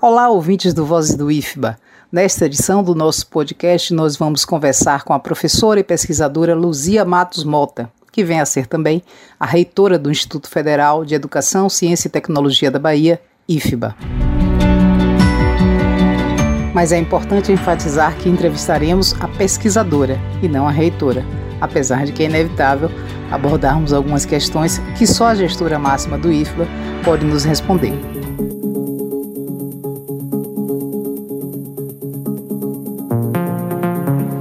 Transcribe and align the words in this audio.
Olá, 0.00 0.28
ouvintes 0.28 0.74
do 0.74 0.84
Vozes 0.84 1.16
do 1.16 1.30
IFBA. 1.30 1.78
Nesta 2.12 2.44
edição 2.44 2.84
do 2.84 2.94
nosso 2.94 3.26
podcast, 3.28 3.94
nós 3.94 4.18
vamos 4.18 4.44
conversar 4.44 5.02
com 5.02 5.14
a 5.14 5.18
professora 5.18 5.80
e 5.80 5.82
pesquisadora 5.82 6.54
Luzia 6.54 7.06
Matos 7.06 7.42
Mota, 7.42 7.90
que 8.12 8.22
vem 8.22 8.38
a 8.38 8.44
ser 8.44 8.66
também 8.66 9.02
a 9.40 9.46
reitora 9.46 9.98
do 9.98 10.10
Instituto 10.10 10.50
Federal 10.50 11.06
de 11.06 11.14
Educação, 11.14 11.70
Ciência 11.70 12.08
e 12.08 12.10
Tecnologia 12.10 12.70
da 12.70 12.78
Bahia, 12.78 13.18
IFBA. 13.48 13.96
Mas 16.74 16.92
é 16.92 16.98
importante 16.98 17.50
enfatizar 17.50 18.14
que 18.18 18.28
entrevistaremos 18.28 19.14
a 19.20 19.28
pesquisadora 19.28 20.20
e 20.42 20.48
não 20.48 20.68
a 20.68 20.70
reitora, 20.70 21.24
apesar 21.60 22.04
de 22.04 22.12
que 22.12 22.22
é 22.22 22.26
inevitável 22.26 22.90
abordarmos 23.30 23.92
algumas 23.92 24.24
questões 24.24 24.78
que 24.96 25.06
só 25.06 25.28
a 25.28 25.34
gestora 25.34 25.78
máxima 25.78 26.18
do 26.18 26.32
IFBA 26.32 26.66
pode 27.04 27.24
nos 27.24 27.44
responder. 27.44 27.94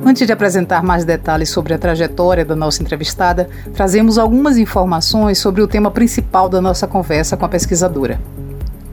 Antes 0.05 0.27
de 0.27 0.33
apresentar 0.33 0.83
mais 0.83 1.03
detalhes 1.03 1.49
sobre 1.49 1.73
a 1.73 1.77
trajetória 1.79 2.45
da 2.45 2.55
nossa 2.55 2.83
entrevistada, 2.83 3.49
trazemos 3.73 4.19
algumas 4.19 4.59
informações 4.59 5.39
sobre 5.39 5.61
o 5.61 5.67
tema 5.67 5.89
principal 5.89 6.47
da 6.47 6.61
nossa 6.61 6.85
conversa 6.85 7.35
com 7.35 7.45
a 7.45 7.49
pesquisadora: 7.49 8.19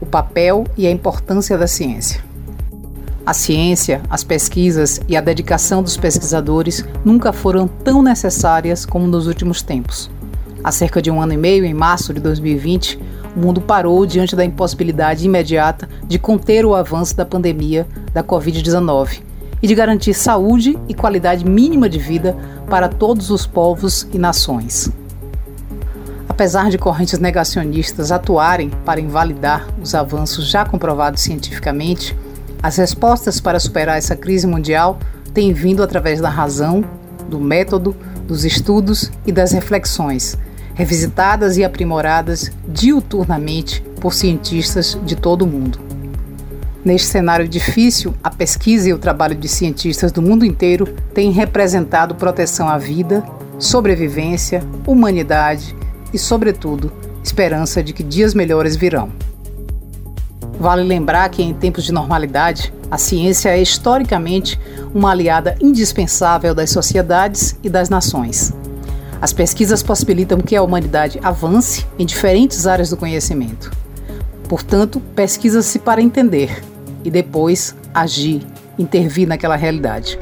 o 0.01 0.05
papel 0.05 0.63
e 0.75 0.87
a 0.87 0.89
importância 0.89 1.59
da 1.59 1.67
ciência. 1.67 2.30
A 3.23 3.33
ciência, 3.35 4.01
as 4.09 4.23
pesquisas 4.23 4.99
e 5.07 5.15
a 5.15 5.21
dedicação 5.21 5.83
dos 5.83 5.95
pesquisadores 5.95 6.83
nunca 7.05 7.31
foram 7.31 7.67
tão 7.67 8.01
necessárias 8.01 8.83
como 8.83 9.05
nos 9.05 9.27
últimos 9.27 9.61
tempos. 9.61 10.09
Há 10.63 10.71
cerca 10.71 10.99
de 10.99 11.11
um 11.11 11.21
ano 11.21 11.33
e 11.33 11.37
meio, 11.37 11.63
em 11.63 11.73
março 11.73 12.15
de 12.15 12.19
2020, 12.19 12.99
o 13.35 13.39
mundo 13.39 13.61
parou 13.61 14.05
diante 14.07 14.35
da 14.35 14.43
impossibilidade 14.43 15.25
imediata 15.25 15.87
de 16.07 16.17
conter 16.17 16.65
o 16.65 16.73
avanço 16.73 17.15
da 17.15 17.23
pandemia 17.23 17.87
da 18.11 18.23
Covid-19 18.23 19.21
e 19.61 19.67
de 19.67 19.75
garantir 19.75 20.15
saúde 20.15 20.77
e 20.89 20.93
qualidade 20.95 21.45
mínima 21.45 21.87
de 21.87 21.99
vida 21.99 22.35
para 22.67 22.89
todos 22.89 23.29
os 23.29 23.45
povos 23.45 24.07
e 24.11 24.17
nações. 24.17 24.91
Apesar 26.27 26.71
de 26.71 26.77
correntes 26.79 27.19
negacionistas 27.19 28.11
atuarem 28.11 28.71
para 28.83 28.99
invalidar 28.99 29.67
os 29.79 29.93
avanços 29.93 30.49
já 30.49 30.65
comprovados 30.65 31.21
cientificamente, 31.21 32.15
as 32.61 32.77
respostas 32.77 33.39
para 33.39 33.59
superar 33.59 33.97
essa 33.97 34.15
crise 34.15 34.45
mundial 34.45 34.99
têm 35.33 35.53
vindo 35.53 35.81
através 35.81 36.21
da 36.21 36.29
razão, 36.29 36.83
do 37.27 37.39
método, 37.39 37.95
dos 38.27 38.45
estudos 38.45 39.11
e 39.25 39.31
das 39.31 39.51
reflexões, 39.51 40.37
revisitadas 40.73 41.57
e 41.57 41.63
aprimoradas 41.63 42.51
diuturnamente 42.67 43.81
por 43.99 44.13
cientistas 44.13 44.97
de 45.03 45.15
todo 45.15 45.43
o 45.43 45.47
mundo. 45.47 45.79
Neste 46.83 47.07
cenário 47.07 47.47
difícil, 47.47 48.13
a 48.23 48.29
pesquisa 48.29 48.89
e 48.89 48.93
o 48.93 48.97
trabalho 48.97 49.35
de 49.35 49.47
cientistas 49.47 50.11
do 50.11 50.21
mundo 50.21 50.43
inteiro 50.43 50.87
têm 51.13 51.31
representado 51.31 52.15
proteção 52.15 52.67
à 52.67 52.77
vida, 52.77 53.23
sobrevivência, 53.59 54.63
humanidade 54.87 55.75
e, 56.11 56.17
sobretudo, 56.17 56.91
esperança 57.23 57.83
de 57.83 57.93
que 57.93 58.01
dias 58.01 58.33
melhores 58.33 58.75
virão. 58.75 59.09
Vale 60.59 60.83
lembrar 60.83 61.29
que, 61.29 61.41
em 61.41 61.53
tempos 61.53 61.83
de 61.83 61.91
normalidade, 61.91 62.73
a 62.89 62.97
ciência 62.97 63.49
é 63.49 63.61
historicamente 63.61 64.59
uma 64.93 65.11
aliada 65.11 65.55
indispensável 65.61 66.53
das 66.53 66.69
sociedades 66.69 67.57
e 67.63 67.69
das 67.69 67.89
nações. 67.89 68.53
As 69.21 69.31
pesquisas 69.31 69.83
possibilitam 69.83 70.39
que 70.39 70.55
a 70.55 70.63
humanidade 70.63 71.19
avance 71.23 71.85
em 71.97 72.05
diferentes 72.05 72.67
áreas 72.67 72.89
do 72.89 72.97
conhecimento. 72.97 73.71
Portanto, 74.49 74.99
pesquisa-se 75.15 75.79
para 75.79 76.01
entender, 76.01 76.61
e 77.03 77.09
depois 77.09 77.75
agir, 77.93 78.45
intervir 78.77 79.27
naquela 79.27 79.55
realidade. 79.55 80.19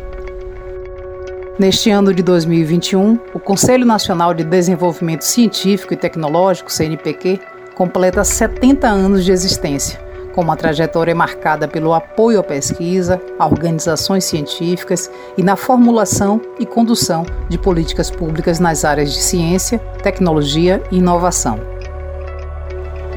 Neste 1.58 1.90
ano 1.90 2.14
de 2.14 2.24
2021, 2.24 3.20
o 3.34 3.40
Conselho 3.40 3.86
Nacional 3.86 4.34
de 4.34 4.44
Desenvolvimento 4.44 5.24
Científico 5.24 5.94
e 5.94 5.98
Tecnológico, 5.98 6.72
CNPq, 6.72 7.40
completa 7.76 8.24
70 8.24 8.88
anos 8.88 9.26
de 9.26 9.32
existência, 9.32 10.00
com 10.40 10.44
uma 10.44 10.56
trajetória 10.56 11.14
marcada 11.14 11.68
pelo 11.68 11.94
apoio 11.94 12.40
à 12.40 12.44
pesquisa, 12.44 13.22
a 13.38 13.46
organizações 13.46 14.24
científicas 14.24 15.12
e 15.38 15.44
na 15.44 15.58
formulação 15.58 16.40
e 16.58 16.66
condução 16.66 17.26
de 17.50 17.58
políticas 17.58 18.10
públicas 18.10 18.58
nas 18.58 18.86
áreas 18.86 19.12
de 19.12 19.20
ciência, 19.20 19.80
tecnologia 20.02 20.82
e 20.90 21.00
inovação. 21.00 21.60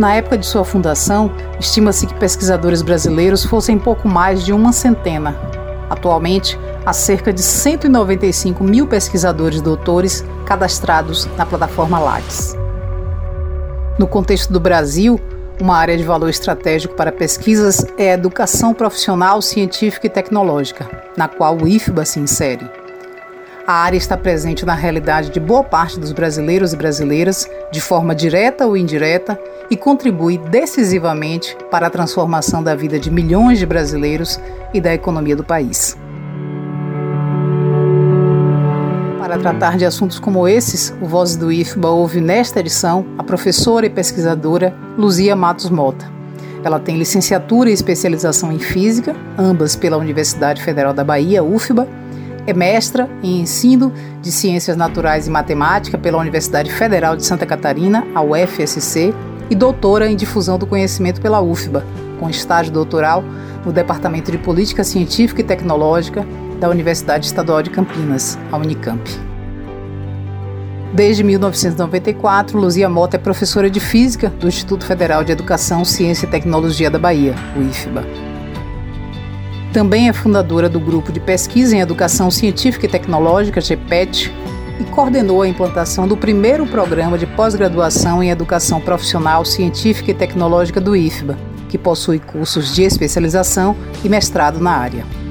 Na 0.00 0.16
época 0.16 0.37
de 0.37 0.44
sua 0.44 0.65
fundação, 0.65 1.31
estima-se 1.60 2.09
que 2.09 2.15
pesquisadores 2.15 2.83
brasileiros 2.83 3.44
fossem 3.44 3.78
pouco 3.78 4.09
mais 4.09 4.44
de 4.44 4.53
uma 4.53 4.72
centena. 4.72 5.37
Atualmente, 5.89 6.59
há 6.84 6.93
cerca 6.93 7.33
de 7.33 7.41
195 7.41 8.65
mil 8.65 8.89
pesquisadores 8.89 9.60
doutores 9.60 10.25
cadastrados 10.44 11.27
na 11.37 11.47
plataforma 11.47 12.00
Lattes. 12.00 12.56
No 13.97 14.09
contexto 14.09 14.53
do 14.53 14.59
Brasil, 14.59 15.21
uma 15.61 15.77
área 15.77 15.97
de 15.97 16.05
valor 16.05 16.29
estratégico 16.29 16.95
para 16.95 17.13
pesquisas 17.13 17.87
é 17.99 18.11
a 18.11 18.15
educação 18.15 18.75
profissional, 18.75 19.41
científica 19.41 20.07
e 20.07 20.11
tecnológica, 20.11 20.89
na 21.17 21.29
qual 21.29 21.57
o 21.57 21.69
IFBA 21.69 22.05
se 22.05 22.19
insere. 22.19 22.69
A 23.67 23.75
área 23.75 23.97
está 23.97 24.17
presente 24.17 24.67
na 24.67 24.75
realidade 24.75 25.31
de 25.31 25.39
boa 25.39 25.63
parte 25.63 26.01
dos 26.01 26.11
brasileiros 26.11 26.73
e 26.73 26.77
brasileiras, 26.77 27.49
de 27.71 27.81
forma 27.81 28.13
direta 28.13 28.67
ou 28.67 28.77
indireta, 28.77 29.39
e 29.71 29.77
contribui 29.77 30.37
decisivamente 30.37 31.57
para 31.71 31.87
a 31.87 31.91
transformação 31.91 32.63
da 32.63 32.75
vida 32.75 32.99
de 32.99 33.11
milhões 33.11 33.61
de 33.61 33.67
brasileiros 33.67 34.41
e 34.75 34.81
da 34.81 34.93
economia 34.93 35.37
do 35.37 35.45
país. 35.45 35.97
Para 39.32 39.41
tratar 39.41 39.78
de 39.78 39.87
assuntos 39.87 40.19
como 40.19 40.47
esses, 40.47 40.94
o 41.00 41.06
Voz 41.06 41.37
do 41.37 41.50
IFBA 41.50 41.88
ouve 41.88 42.20
nesta 42.20 42.60
edição 42.60 43.06
a 43.16 43.22
professora 43.22 43.87
e 43.87 43.88
pesquisadora 43.88 44.75
Luzia 44.98 45.34
Matos 45.34 45.70
Mota. 45.70 46.04
Ela 46.62 46.78
tem 46.78 46.98
licenciatura 46.98 47.71
e 47.71 47.72
especialização 47.72 48.53
em 48.53 48.59
Física, 48.59 49.16
ambas 49.38 49.75
pela 49.75 49.97
Universidade 49.97 50.62
Federal 50.62 50.92
da 50.92 51.03
Bahia, 51.03 51.42
UFBA, 51.42 51.88
é 52.47 52.53
mestra 52.53 53.09
em 53.22 53.41
ensino 53.41 53.91
de 54.21 54.31
ciências 54.31 54.76
naturais 54.76 55.26
e 55.26 55.31
matemática 55.31 55.97
pela 55.97 56.19
Universidade 56.19 56.71
Federal 56.71 57.16
de 57.16 57.25
Santa 57.25 57.47
Catarina, 57.47 58.06
a 58.15 58.21
UFSC, 58.21 59.15
e 59.48 59.54
doutora 59.54 60.10
em 60.10 60.15
difusão 60.15 60.59
do 60.59 60.66
conhecimento 60.66 61.22
pela 61.22 61.41
UFBA, 61.41 61.87
com 62.21 62.28
estágio 62.28 62.71
doutoral 62.71 63.25
no 63.65 63.72
Departamento 63.72 64.31
de 64.31 64.37
Política 64.37 64.84
Científica 64.84 65.41
e 65.41 65.44
Tecnológica 65.44 66.22
da 66.62 66.69
Universidade 66.69 67.27
Estadual 67.27 67.61
de 67.61 67.71
Campinas, 67.71 68.39
a 68.53 68.56
Unicamp. 68.56 69.03
Desde 70.95 71.25
1994, 71.25 72.56
Luzia 72.56 72.89
Mota 72.89 73.17
é 73.17 73.19
professora 73.19 73.69
de 73.69 73.81
Física 73.81 74.28
do 74.28 74.47
Instituto 74.47 74.87
Federal 74.87 75.25
de 75.25 75.33
Educação, 75.33 75.84
Ciência 75.84 76.25
e 76.25 76.31
Tecnologia 76.31 76.89
da 76.89 77.01
Bahia, 77.01 77.34
o 77.56 77.62
IFBA. 77.62 78.05
Também 79.72 80.09
é 80.09 80.12
fundadora 80.12 80.69
do 80.69 80.78
Grupo 80.78 81.11
de 81.11 81.19
Pesquisa 81.19 81.75
em 81.75 81.81
Educação 81.81 82.31
Científica 82.31 82.87
e 82.87 82.89
Tecnológica, 82.89 83.61
GPET, 83.61 84.33
e 84.78 84.84
coordenou 84.84 85.43
a 85.43 85.49
implantação 85.49 86.06
do 86.06 86.17
primeiro 86.17 86.65
programa 86.65 87.19
de 87.19 87.27
pós-graduação 87.27 88.22
em 88.22 88.31
Educação 88.31 88.81
Profissional 88.81 89.45
Científica 89.45 90.12
e 90.12 90.15
Tecnológica 90.15 90.81
do 90.81 90.95
IFBA, 90.95 91.37
que 91.69 91.77
possui 91.77 92.21
cursos 92.21 92.72
de 92.72 92.84
especialização 92.84 93.75
e 94.05 94.09
mestrado 94.09 94.61
na 94.61 94.71
área. 94.71 95.22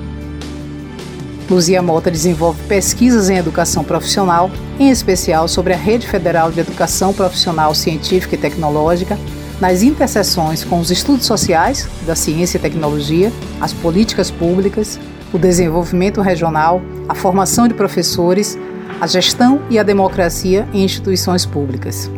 Luzia 1.51 1.81
Mota 1.81 2.09
desenvolve 2.09 2.63
pesquisas 2.63 3.29
em 3.29 3.35
educação 3.35 3.83
profissional, 3.83 4.49
em 4.79 4.89
especial 4.89 5.49
sobre 5.49 5.73
a 5.73 5.75
Rede 5.75 6.07
Federal 6.07 6.49
de 6.49 6.61
Educação 6.61 7.13
Profissional 7.13 7.75
Científica 7.75 8.35
e 8.35 8.37
Tecnológica, 8.37 9.19
nas 9.59 9.83
interseções 9.83 10.63
com 10.63 10.79
os 10.79 10.89
estudos 10.89 11.25
sociais, 11.25 11.89
da 12.07 12.15
ciência 12.15 12.57
e 12.57 12.61
tecnologia, 12.61 13.33
as 13.59 13.73
políticas 13.73 14.31
públicas, 14.31 14.97
o 15.33 15.37
desenvolvimento 15.37 16.21
regional, 16.21 16.81
a 17.09 17.13
formação 17.13 17.67
de 17.67 17.73
professores, 17.73 18.57
a 19.01 19.05
gestão 19.05 19.61
e 19.69 19.77
a 19.77 19.83
democracia 19.83 20.65
em 20.73 20.85
instituições 20.85 21.45
públicas. 21.45 22.09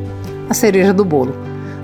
A 0.48 0.54
cereja 0.54 0.94
do 0.94 1.04
bolo. 1.04 1.36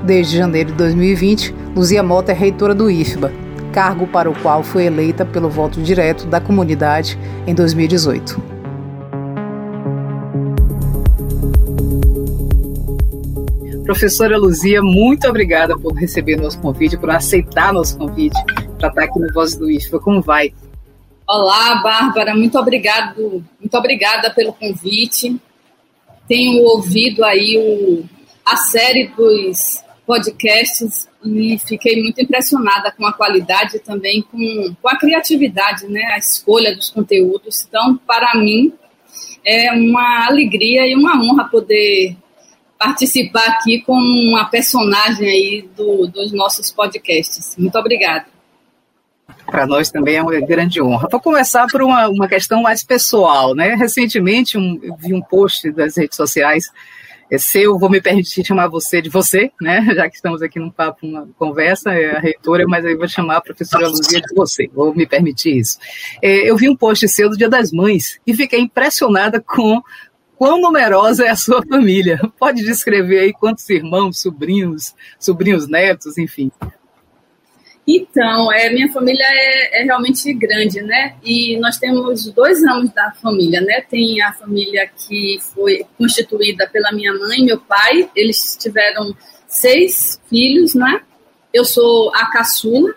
Desde 0.06 0.38
janeiro 0.38 0.70
de 0.70 0.78
2020, 0.78 1.56
Luzia 1.76 2.04
Mota 2.04 2.32
é 2.32 2.36
reitora 2.36 2.76
do 2.76 2.92
IFBA, 2.92 3.49
cargo 3.70 4.08
para 4.08 4.30
o 4.30 4.40
qual 4.42 4.64
foi 4.64 4.86
eleita 4.86 5.26
pelo 5.26 5.50
voto 5.50 5.82
direto 5.82 6.26
da 6.28 6.40
comunidade 6.40 7.18
em 7.48 7.54
2018. 7.54 8.60
Professora 13.90 14.38
Luzia, 14.38 14.84
muito 14.84 15.28
obrigada 15.28 15.76
por 15.76 15.94
receber 15.94 16.36
nosso 16.36 16.60
convite, 16.60 16.96
por 16.96 17.10
aceitar 17.10 17.74
nosso 17.74 17.98
convite 17.98 18.38
para 18.78 18.90
estar 18.90 19.04
aqui 19.04 19.20
no 19.20 19.34
Voz 19.34 19.56
do 19.56 19.68
IFBA. 19.68 20.00
Como 20.00 20.22
vai? 20.22 20.54
Olá, 21.28 21.82
Bárbara, 21.82 22.36
muito 22.36 22.58
obrigado, 22.60 23.44
muito 23.60 23.76
obrigada 23.76 24.32
pelo 24.32 24.54
convite. 24.54 25.40
tenho 26.28 26.64
ouvido 26.66 27.26
aí 27.26 27.58
o, 27.58 28.06
a 28.46 28.58
série 28.58 29.08
dos 29.08 29.84
podcasts 30.10 31.08
e 31.24 31.60
fiquei 31.60 32.02
muito 32.02 32.20
impressionada 32.20 32.92
com 32.92 33.06
a 33.06 33.14
qualidade 33.14 33.78
e 33.78 33.80
também 33.80 34.24
com, 34.24 34.76
com 34.82 34.90
a 34.90 34.98
criatividade, 34.98 35.86
né, 35.88 36.02
a 36.14 36.18
escolha 36.18 36.76
dos 36.76 36.90
conteúdos. 36.90 37.64
Então, 37.68 37.96
para 38.08 38.34
mim, 38.34 38.74
é 39.46 39.72
uma 39.72 40.26
alegria 40.26 40.88
e 40.88 40.96
uma 40.96 41.22
honra 41.22 41.48
poder 41.48 42.18
participar 42.76 43.50
aqui 43.50 43.82
como 43.82 44.02
uma 44.30 44.46
personagem 44.46 45.28
aí 45.28 45.70
do, 45.78 46.08
dos 46.08 46.32
nossos 46.32 46.72
podcasts. 46.72 47.56
Muito 47.56 47.78
obrigada. 47.78 48.26
Para 49.46 49.68
nós 49.68 49.92
também 49.92 50.16
é 50.16 50.24
uma 50.24 50.40
grande 50.42 50.82
honra. 50.82 51.08
Vou 51.12 51.22
começar 51.22 51.68
por 51.68 51.84
uma, 51.84 52.08
uma 52.08 52.28
questão 52.28 52.64
mais 52.64 52.84
pessoal, 52.84 53.54
né? 53.54 53.76
Recentemente 53.76 54.58
um, 54.58 54.80
vi 54.98 55.14
um 55.14 55.22
post 55.22 55.72
das 55.72 55.96
redes 55.96 56.16
sociais 56.16 56.64
é 57.32 57.38
seu, 57.38 57.78
vou 57.78 57.90
me 57.90 58.02
permitir 58.02 58.46
chamar 58.46 58.68
você 58.68 59.02
de 59.02 59.10
você, 59.10 59.52
né? 59.62 59.82
Já 59.96 60.10
que 60.10 60.16
estamos 60.16 60.42
aqui 60.42 60.60
num 60.60 60.72
papo, 60.72 61.06
uma 61.06 61.28
conversa, 61.38 61.92
é 61.92 62.16
a 62.16 62.20
reitora, 62.20 62.66
mas 62.68 62.86
aí 62.86 62.96
vou 62.96 63.08
chamar 63.08 63.38
a 63.38 63.42
professora 63.42 63.88
Luzia 63.88 64.22
de 64.22 64.36
você, 64.36 64.70
vou 64.74 64.94
me 64.96 65.06
permitir 65.06 65.58
isso. 65.58 65.78
É, 66.22 66.50
eu 66.50 66.58
vi 66.58 66.70
um 66.70 66.76
post 66.76 67.08
seu 67.08 67.30
do 67.30 67.38
Dia 67.38 67.50
das 67.50 67.72
Mães 67.72 68.20
e 68.26 68.34
fiquei 68.34 68.60
impressionada 68.60 69.40
com 69.40 69.82
quão 70.36 70.62
numerosa 70.62 71.26
é 71.26 71.30
a 71.30 71.36
sua 71.36 71.62
família. 71.62 72.20
Pode 72.40 72.64
descrever 72.64 73.20
aí 73.20 73.34
quantos 73.34 73.70
irmãos, 73.70 74.20
sobrinhos, 74.22 74.96
sobrinhos 75.20 75.68
netos, 75.68 76.18
enfim. 76.18 76.50
Então, 77.92 78.54
é, 78.54 78.70
minha 78.70 78.88
família 78.94 79.26
é, 79.28 79.82
é, 79.82 79.84
realmente 79.84 80.32
grande, 80.32 80.80
né? 80.80 81.16
E 81.24 81.58
nós 81.58 81.80
temos 81.80 82.32
dois 82.32 82.64
ramos 82.64 82.92
da 82.94 83.12
família, 83.14 83.62
né? 83.62 83.82
Tem 83.82 84.22
a 84.22 84.32
família 84.32 84.88
que 84.88 85.40
foi 85.56 85.84
constituída 85.98 86.70
pela 86.72 86.92
minha 86.92 87.12
mãe 87.14 87.40
e 87.40 87.46
meu 87.46 87.60
pai. 87.60 88.08
Eles 88.16 88.56
tiveram 88.60 89.12
seis 89.48 90.22
filhos, 90.30 90.76
né? 90.76 91.02
Eu 91.52 91.66
sou 91.66 92.14
a 92.14 92.28
caçula. 92.28 92.94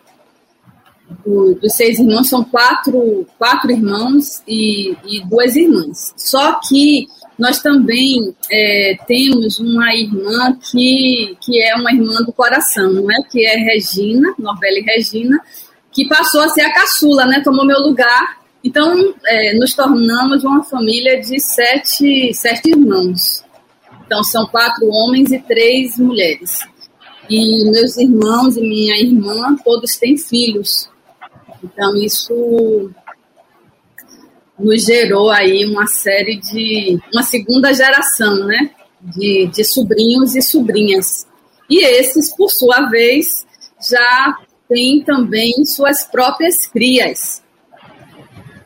Do, 1.25 1.55
dos 1.55 1.75
seis 1.75 1.99
irmãos 1.99 2.29
são 2.29 2.45
quatro, 2.45 3.27
quatro 3.39 3.71
irmãos 3.71 4.43
e, 4.47 4.95
e 5.07 5.25
duas 5.25 5.57
irmãs. 5.57 6.13
Só 6.19 6.61
que 6.69 7.07
nós 7.39 7.61
também 7.61 8.35
é, 8.51 8.97
temos 9.07 9.59
uma 9.59 9.95
irmã 9.95 10.57
que, 10.71 11.37
que 11.41 11.63
é 11.63 11.75
uma 11.75 11.93
irmã 11.93 12.23
do 12.25 12.33
coração, 12.33 12.93
não 12.93 13.11
é? 13.11 13.23
que 13.31 13.45
é 13.45 13.57
Regina, 13.57 14.35
Norbele 14.39 14.83
Regina, 14.83 15.41
que 15.91 16.07
passou 16.09 16.43
a 16.43 16.49
ser 16.49 16.63
a 16.63 16.73
caçula, 16.73 17.27
né? 17.27 17.41
tomou 17.41 17.65
meu 17.65 17.81
lugar. 17.81 18.43
Então, 18.63 19.15
é, 19.27 19.55
nos 19.55 19.75
tornamos 19.75 20.45
uma 20.45 20.63
família 20.63 21.21
de 21.21 21.41
sete, 21.41 22.33
sete 22.35 22.71
irmãos. 22.71 23.45
Então, 24.07 24.23
são 24.23 24.47
quatro 24.47 24.87
homens 24.89 25.33
e 25.33 25.39
três 25.39 25.99
mulheres. 25.99 26.61
E 27.29 27.65
meus 27.71 27.97
irmãos 27.97 28.57
e 28.57 28.61
minha 28.61 29.01
irmã, 29.01 29.57
todos 29.65 29.97
têm 29.97 30.17
filhos. 30.17 30.89
Então, 31.65 31.97
isso 31.97 32.91
nos 34.59 34.85
gerou 34.85 35.31
aí 35.31 35.65
uma 35.65 35.87
série 35.87 36.37
de 36.37 36.99
uma 37.13 37.23
segunda 37.23 37.73
geração, 37.73 38.47
né, 38.47 38.71
de, 39.01 39.47
de 39.47 39.65
sobrinhos 39.65 40.35
e 40.37 40.43
sobrinhas. 40.43 41.27
E 41.69 41.85
esses, 41.85 42.35
por 42.35 42.51
sua 42.51 42.89
vez, 42.89 43.47
já 43.91 44.37
têm 44.69 45.03
também 45.03 45.65
suas 45.65 46.05
próprias 46.05 46.67
crias. 46.67 47.43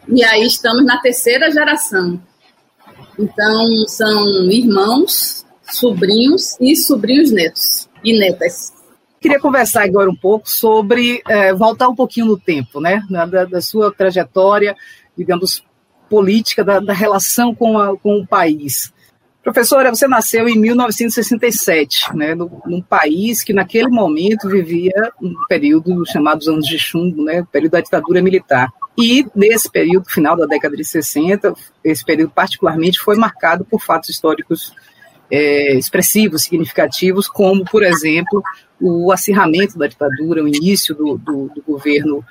E 0.08 0.22
aí 0.24 0.44
estamos 0.44 0.84
na 0.84 1.00
terceira 1.00 1.50
geração. 1.50 2.20
Então, 3.18 3.88
são 3.88 4.50
irmãos, 4.50 5.44
sobrinhos 5.62 6.56
e 6.60 6.76
sobrinhos 6.76 7.30
netos 7.30 7.88
e 8.04 8.18
netas. 8.18 8.72
Queria 9.20 9.40
conversar 9.40 9.84
agora 9.84 10.10
um 10.10 10.14
pouco 10.14 10.48
sobre, 10.48 11.22
é, 11.28 11.52
voltar 11.54 11.88
um 11.88 11.94
pouquinho 11.94 12.26
no 12.26 12.38
tempo, 12.38 12.80
né, 12.80 13.02
da, 13.10 13.44
da 13.44 13.60
sua 13.60 13.92
trajetória, 13.92 14.76
digamos, 15.16 15.64
política, 16.08 16.64
da, 16.64 16.80
da 16.80 16.92
relação 16.92 17.54
com, 17.54 17.78
a, 17.78 17.96
com 17.96 18.18
o 18.18 18.26
país. 18.26 18.92
Professora, 19.46 19.94
você 19.94 20.08
nasceu 20.08 20.48
em 20.48 20.58
1967, 20.58 22.16
né, 22.16 22.34
num 22.34 22.82
país 22.82 23.44
que 23.44 23.52
naquele 23.52 23.88
momento 23.88 24.48
vivia 24.48 25.12
um 25.22 25.32
período 25.48 26.04
chamado 26.04 26.40
os 26.40 26.48
anos 26.48 26.66
de 26.66 26.76
chumbo, 26.80 27.22
né, 27.22 27.46
período 27.52 27.72
da 27.72 27.80
ditadura 27.80 28.20
militar. 28.20 28.68
E 28.98 29.24
nesse 29.36 29.70
período, 29.70 30.10
final 30.10 30.36
da 30.36 30.46
década 30.46 30.76
de 30.76 30.84
60, 30.84 31.54
esse 31.84 32.04
período 32.04 32.32
particularmente 32.32 32.98
foi 32.98 33.14
marcado 33.14 33.64
por 33.64 33.80
fatos 33.80 34.10
históricos 34.10 34.74
é, 35.30 35.76
expressivos, 35.76 36.42
significativos, 36.42 37.28
como, 37.28 37.64
por 37.64 37.84
exemplo, 37.84 38.42
o 38.80 39.12
acirramento 39.12 39.78
da 39.78 39.86
ditadura, 39.86 40.42
o 40.42 40.48
início 40.48 40.92
do, 40.92 41.18
do, 41.18 41.50
do 41.54 41.62
governo 41.66 42.24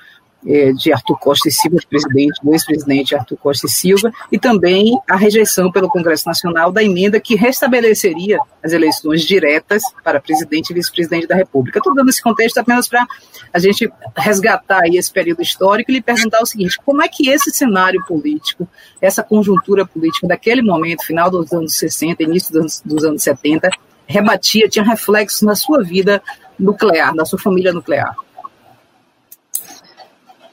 é, 0.46 0.72
de 0.72 0.94
Arthur 0.94 1.18
Costa 1.20 1.50
e 1.50 1.52
Silva, 1.52 1.78
presidente, 1.90 2.40
do 2.44 2.54
ex-presidente 2.54 3.16
Arthur 3.16 3.38
Costa 3.38 3.66
e 3.68 3.70
Silva, 3.70 4.12
e 4.32 4.38
também 4.38 5.00
a 5.10 5.16
rejeição 5.16 5.72
pelo 5.72 5.90
Congresso 5.90 6.28
Nacional 6.28 6.72
da 6.72 6.84
emenda 6.84 7.20
que 7.20 7.36
restabeleceria 7.36 8.40
as 8.64 8.74
eleições 8.74 9.24
diretas 9.24 9.84
para 10.04 10.20
presidente 10.20 10.70
e 10.70 10.74
vice-presidente 10.74 11.28
da 11.28 11.36
República. 11.36 11.80
Estou 11.80 11.94
dando 11.94 12.10
esse 12.10 12.22
contexto 12.22 12.58
apenas 12.58 12.88
para 12.88 13.06
a 13.54 13.60
gente 13.60 13.92
resgatar 14.16 14.82
aí 14.84 14.98
esse 14.98 15.12
período 15.12 15.42
histórico 15.42 15.92
e 15.92 15.96
lhe 15.96 16.02
perguntar 16.02 16.42
o 16.42 16.46
seguinte: 16.46 16.80
como 16.86 17.02
é 17.02 17.08
que 17.08 17.30
esse 17.30 17.52
cenário 17.52 18.04
político, 18.06 18.68
essa 19.02 19.24
conjuntura 19.24 19.86
política 19.86 20.28
daquele 20.28 20.62
momento, 20.62 21.06
final 21.06 21.30
dos 21.30 21.52
anos 21.54 21.78
60, 21.78 22.24
início 22.24 22.52
dos 22.52 22.62
anos, 22.62 22.82
dos 22.86 23.04
anos 23.04 23.24
70, 23.24 23.70
rebatia, 24.08 24.70
tinha 24.70 24.86
reflexos 24.86 25.42
na 25.42 25.56
sua 25.56 25.84
vida 25.84 26.22
nuclear, 26.60 27.14
na 27.16 27.26
sua 27.26 27.40
família 27.40 27.74
nuclear? 27.74 28.16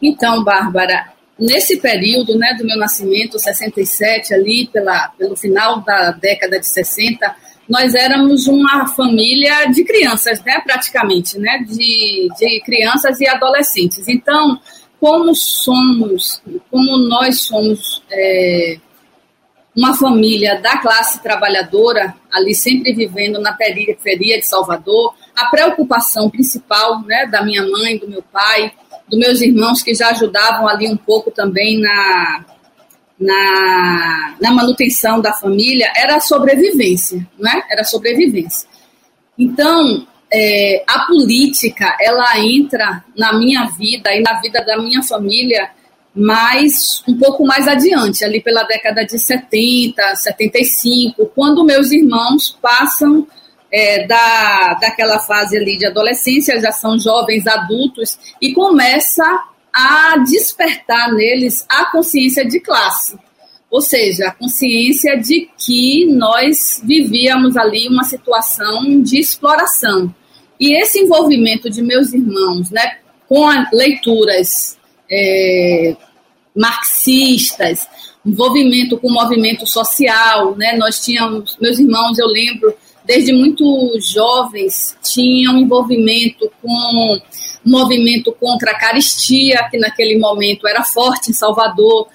Então, 0.03 0.43
Bárbara, 0.43 1.13
nesse 1.39 1.79
período 1.81 2.37
né, 2.37 2.55
do 2.59 2.67
meu 2.67 2.77
nascimento, 2.77 3.39
67, 3.39 4.35
ali 4.35 4.67
pela, 4.67 5.09
pelo 5.17 5.37
final 5.37 5.81
da 5.81 6.11
década 6.11 6.59
de 6.59 6.67
60, 6.67 7.37
nós 7.69 7.95
éramos 7.95 8.49
uma 8.49 8.89
família 8.89 9.67
de 9.67 9.85
crianças, 9.85 10.43
né, 10.43 10.61
praticamente, 10.61 11.39
né, 11.39 11.65
de, 11.67 12.29
de 12.37 12.61
crianças 12.65 13.21
e 13.21 13.29
adolescentes. 13.29 14.09
Então, 14.09 14.61
como 15.01 15.35
somos, 15.35 16.43
como 16.71 16.99
nós 17.09 17.41
somos 17.43 18.03
é, 18.11 18.79
uma 19.75 19.95
família 19.97 20.61
da 20.61 20.79
classe 20.79 21.23
trabalhadora, 21.23 22.15
ali 22.31 22.55
sempre 22.55 22.93
vivendo 22.93 23.41
na 23.41 23.53
periferia 23.53 24.39
de 24.39 24.47
Salvador, 24.47 25.15
a 25.35 25.47
preocupação 25.47 26.29
principal 26.29 27.01
né, 27.03 27.27
da 27.27 27.43
minha 27.43 27.63
mãe, 27.63 27.99
do 27.99 28.09
meu 28.09 28.23
pai, 28.23 28.73
dos 29.09 29.19
meus 29.19 29.41
irmãos 29.41 29.83
que 29.83 29.95
já 29.95 30.11
ajudavam 30.11 30.69
ali 30.69 30.89
um 30.89 30.97
pouco 30.97 31.31
também 31.31 31.81
na, 31.81 32.45
na, 33.19 34.35
na 34.41 34.51
manutenção 34.51 35.21
da 35.21 35.33
família, 35.33 35.91
era 35.97 36.17
a 36.17 36.21
sobrevivência, 36.21 37.27
né? 37.39 37.63
Era 37.71 37.83
a 37.83 37.85
sobrevivência. 37.85 38.69
Então, 39.39 40.07
é, 40.33 40.85
a 40.87 41.07
política, 41.07 41.97
ela 42.01 42.39
entra 42.39 43.05
na 43.17 43.39
minha 43.39 43.67
vida 43.79 44.15
e 44.15 44.21
na 44.21 44.41
vida 44.41 44.65
da 44.65 44.77
minha 44.79 45.03
família 45.03 45.71
mais 46.15 47.03
um 47.09 47.17
pouco 47.17 47.45
mais 47.45 47.67
adiante, 47.67 48.25
ali 48.25 48.41
pela 48.41 48.65
década 48.65 49.05
de 49.05 49.19
70, 49.19 50.15
75, 50.17 51.27
quando 51.35 51.65
meus 51.65 51.91
irmãos 51.91 52.57
passam 52.61 53.27
é, 53.73 54.07
da, 54.07 54.75
daquela 54.75 55.19
fase 55.19 55.57
ali 55.57 55.79
de 55.79 55.87
adolescência, 55.87 56.61
já 56.61 56.71
são 56.71 56.99
jovens 56.99 57.47
adultos, 57.47 58.19
e 58.41 58.53
começa 58.53 59.25
a 59.73 60.19
despertar 60.19 61.13
neles 61.15 61.65
a 61.69 61.87
consciência 61.87 62.45
de 62.47 62.61
classe. 62.61 63.19
Ou 63.71 63.81
seja, 63.81 64.29
a 64.29 64.33
consciência 64.33 65.19
de 65.19 65.49
que 65.57 66.05
nós 66.07 66.83
vivíamos 66.85 67.57
ali 67.57 67.89
uma 67.89 68.05
situação 68.05 69.01
de 69.01 69.19
exploração. 69.19 70.15
E 70.61 70.79
esse 70.79 70.99
envolvimento 70.99 71.71
de 71.71 71.81
meus 71.81 72.13
irmãos, 72.13 72.71
né, 72.71 72.99
com 73.27 73.47
leituras 73.73 74.77
é, 75.11 75.97
marxistas, 76.55 77.89
envolvimento 78.25 78.99
com 78.99 79.09
o 79.09 79.15
movimento 79.15 79.67
social, 79.67 80.55
né, 80.55 80.77
nós 80.77 81.03
tínhamos, 81.03 81.57
meus 81.59 81.79
irmãos, 81.79 82.19
eu 82.19 82.27
lembro, 82.27 82.75
desde 83.05 83.33
muito 83.33 83.99
jovens, 84.01 84.97
tinham 85.03 85.59
envolvimento 85.59 86.51
com 86.61 87.21
movimento 87.65 88.33
contra 88.33 88.73
a 88.73 88.79
caristia, 88.79 89.69
que 89.71 89.79
naquele 89.79 90.19
momento 90.19 90.67
era 90.67 90.83
forte 90.83 91.31
em 91.31 91.35
Salvador, 91.35 92.09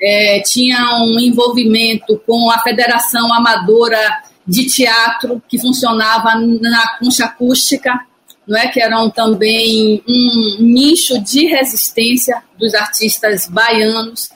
é, 0.00 0.40
tinha 0.40 0.78
um 1.04 1.18
envolvimento 1.18 2.20
com 2.26 2.50
a 2.50 2.58
Federação 2.60 3.32
Amadora 3.32 4.22
de 4.46 4.66
Teatro, 4.66 5.42
que 5.48 5.58
funcionava 5.60 6.34
na 6.34 6.98
concha 6.98 7.26
acústica, 7.26 7.98
não 8.46 8.58
é? 8.58 8.68
que 8.68 8.80
eram 8.80 9.10
também 9.10 10.02
um 10.08 10.56
nicho 10.60 11.18
de 11.22 11.46
resistência 11.46 12.42
dos 12.58 12.74
artistas 12.74 13.46
baianos 13.48 14.28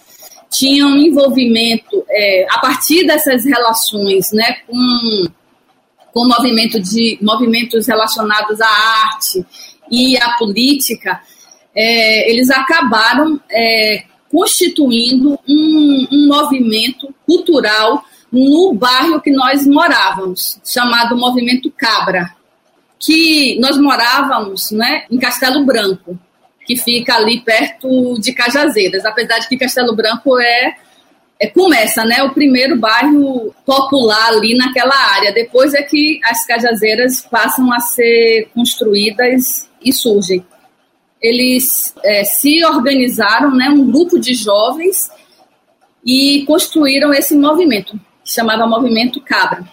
tinham 0.54 0.90
um 0.90 0.98
envolvimento 0.98 2.04
é, 2.08 2.46
a 2.48 2.58
partir 2.58 3.04
dessas 3.06 3.44
relações 3.44 4.30
né, 4.32 4.58
com, 4.66 5.26
com 6.14 6.28
movimento 6.28 6.80
de, 6.80 7.18
movimentos 7.20 7.88
relacionados 7.88 8.60
à 8.60 8.68
arte 8.68 9.44
e 9.90 10.16
à 10.16 10.36
política, 10.38 11.20
é, 11.74 12.30
eles 12.30 12.50
acabaram 12.50 13.40
é, 13.50 14.04
constituindo 14.30 15.38
um, 15.48 16.06
um 16.12 16.28
movimento 16.28 17.12
cultural 17.26 18.04
no 18.32 18.72
bairro 18.74 19.20
que 19.20 19.30
nós 19.30 19.66
morávamos, 19.66 20.60
chamado 20.64 21.16
Movimento 21.16 21.70
Cabra, 21.70 22.34
que 22.98 23.58
nós 23.60 23.76
morávamos 23.76 24.70
né, 24.70 25.04
em 25.10 25.18
Castelo 25.18 25.64
Branco 25.64 26.18
que 26.66 26.76
fica 26.76 27.16
ali 27.16 27.40
perto 27.40 28.18
de 28.18 28.32
Cajazeiras, 28.32 29.04
apesar 29.04 29.38
de 29.38 29.48
que 29.48 29.58
Castelo 29.58 29.94
Branco 29.94 30.38
é, 30.40 30.74
é 31.40 31.48
começa, 31.48 32.04
né, 32.04 32.22
o 32.22 32.32
primeiro 32.32 32.78
bairro 32.78 33.54
popular 33.66 34.28
ali 34.28 34.56
naquela 34.56 34.94
área. 35.14 35.32
Depois 35.32 35.74
é 35.74 35.82
que 35.82 36.20
as 36.24 36.46
Cajazeiras 36.46 37.20
passam 37.20 37.72
a 37.72 37.80
ser 37.80 38.48
construídas 38.54 39.68
e 39.82 39.92
surgem. 39.92 40.44
Eles 41.20 41.94
é, 42.04 42.24
se 42.24 42.64
organizaram, 42.64 43.50
né, 43.54 43.68
um 43.68 43.90
grupo 43.90 44.18
de 44.18 44.34
jovens 44.34 45.10
e 46.04 46.44
construíram 46.46 47.12
esse 47.12 47.34
movimento, 47.34 47.98
que 48.22 48.32
chamava 48.32 48.66
Movimento 48.66 49.20
Cabra 49.20 49.64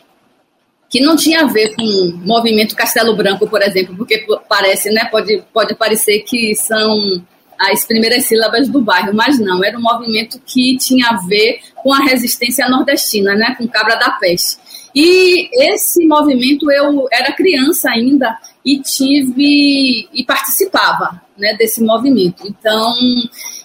que 0.91 0.99
não 0.99 1.15
tinha 1.15 1.43
a 1.43 1.47
ver 1.47 1.73
com 1.73 1.81
o 1.81 2.17
movimento 2.17 2.75
Castelo 2.75 3.15
Branco, 3.15 3.47
por 3.47 3.61
exemplo, 3.61 3.95
porque 3.95 4.25
parece, 4.49 4.91
né, 4.91 5.05
pode, 5.09 5.41
pode 5.53 5.73
parecer 5.73 6.19
que 6.19 6.53
são 6.53 7.25
as 7.69 7.85
primeiras 7.85 8.25
sílabas 8.25 8.67
do 8.69 8.81
bairro, 8.81 9.13
mas 9.13 9.39
não, 9.39 9.63
era 9.63 9.77
um 9.77 9.81
movimento 9.81 10.39
que 10.45 10.77
tinha 10.77 11.09
a 11.09 11.17
ver 11.27 11.59
com 11.75 11.93
a 11.93 11.99
resistência 11.99 12.67
nordestina, 12.67 13.35
né, 13.35 13.55
com 13.57 13.67
Cabra 13.67 13.95
da 13.95 14.11
Peste. 14.11 14.57
E 14.93 15.49
esse 15.71 16.05
movimento 16.05 16.69
eu 16.71 17.07
era 17.11 17.31
criança 17.31 17.89
ainda 17.89 18.37
e 18.65 18.79
tive 18.79 20.09
e 20.13 20.23
participava, 20.25 21.21
né, 21.37 21.53
desse 21.55 21.81
movimento. 21.81 22.45
Então, 22.45 22.93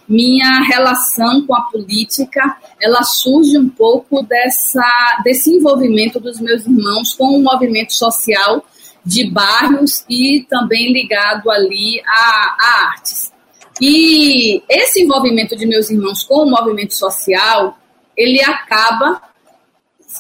minha 0.09 0.63
relação 0.63 1.45
com 1.45 1.55
a 1.55 1.63
política 1.63 2.57
ela 2.81 3.03
surge 3.03 3.59
um 3.59 3.69
pouco 3.69 4.23
dessa, 4.23 5.21
desse 5.25 5.51
envolvimento 5.51 6.21
dos 6.21 6.39
meus 6.41 6.65
irmãos 6.67 7.15
com 7.15 7.37
o 7.37 7.43
movimento 7.43 7.93
social 7.95 8.65
de 9.05 9.31
bairros 9.31 10.05
e 10.09 10.45
também 10.49 10.93
ligado 10.93 11.51
ali 11.51 12.03
a, 12.07 12.57
a 12.59 12.89
artes. 12.89 13.33
E 13.81 14.63
esse 14.69 15.03
envolvimento 15.03 15.57
de 15.57 15.67
meus 15.67 15.91
irmãos 15.91 16.23
com 16.23 16.45
o 16.45 16.51
movimento 16.51 16.95
social, 16.95 17.79
ele 18.17 18.43
acaba 18.43 19.21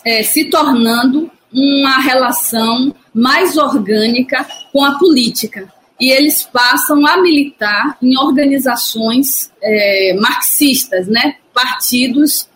é, 0.05 0.23
se 0.23 0.51
tornando 0.51 1.31
uma 1.53 1.99
relação 1.99 2.95
mais 3.15 3.57
orgânica 3.57 4.47
com 4.73 4.85
a 4.85 4.99
política 4.99 5.73
e 5.99 6.11
eles 6.11 6.43
passam 6.43 7.07
a 7.07 7.17
militar 7.23 7.97
em 8.03 8.19
organizações 8.19 9.51
é, 9.63 10.15
marxistas, 10.21 11.09
né? 11.09 11.37
partidos 11.55 12.47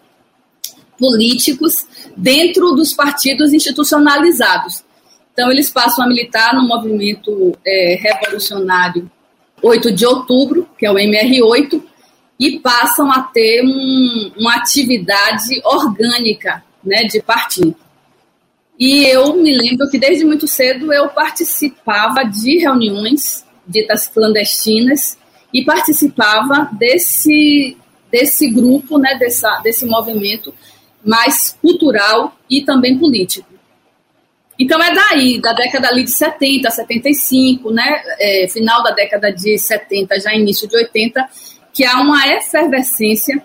políticos 0.98 1.86
dentro 2.14 2.72
dos 2.74 2.92
partidos 2.92 3.54
institucionalizados. 3.54 4.84
Então, 5.32 5.50
eles 5.50 5.70
passam 5.70 6.04
a 6.04 6.08
militar 6.08 6.54
no 6.54 6.68
movimento 6.68 7.56
é, 7.64 7.98
revolucionário 7.98 9.10
8 9.62 9.92
de 9.92 10.04
outubro, 10.04 10.68
que 10.80 10.86
é 10.86 10.90
o 10.90 10.94
MR8, 10.94 11.82
e 12.38 12.58
passam 12.58 13.12
a 13.12 13.20
ter 13.20 13.62
um, 13.62 14.32
uma 14.38 14.54
atividade 14.54 15.60
orgânica 15.62 16.64
né, 16.82 17.04
de 17.04 17.20
partido. 17.20 17.76
E 18.78 19.04
eu 19.04 19.34
me 19.36 19.54
lembro 19.54 19.90
que 19.90 19.98
desde 19.98 20.24
muito 20.24 20.48
cedo 20.48 20.90
eu 20.90 21.10
participava 21.10 22.24
de 22.24 22.56
reuniões 22.56 23.44
ditas 23.66 24.06
clandestinas 24.06 25.18
e 25.52 25.62
participava 25.62 26.70
desse, 26.72 27.76
desse 28.10 28.48
grupo, 28.48 28.96
né, 28.96 29.18
dessa, 29.18 29.60
desse 29.62 29.84
movimento 29.84 30.54
mais 31.04 31.58
cultural 31.60 32.34
e 32.48 32.62
também 32.62 32.98
político. 32.98 33.49
Então 34.60 34.78
é 34.82 34.94
daí, 34.94 35.40
da 35.40 35.54
década 35.54 35.88
ali 35.88 36.04
de 36.04 36.10
70, 36.10 36.70
75, 36.70 37.70
né, 37.70 38.02
é, 38.18 38.46
final 38.46 38.82
da 38.82 38.90
década 38.90 39.32
de 39.32 39.58
70, 39.58 40.20
já 40.20 40.34
início 40.34 40.68
de 40.68 40.76
80, 40.76 41.26
que 41.72 41.82
há 41.82 41.98
uma 41.98 42.28
efervescência 42.28 43.42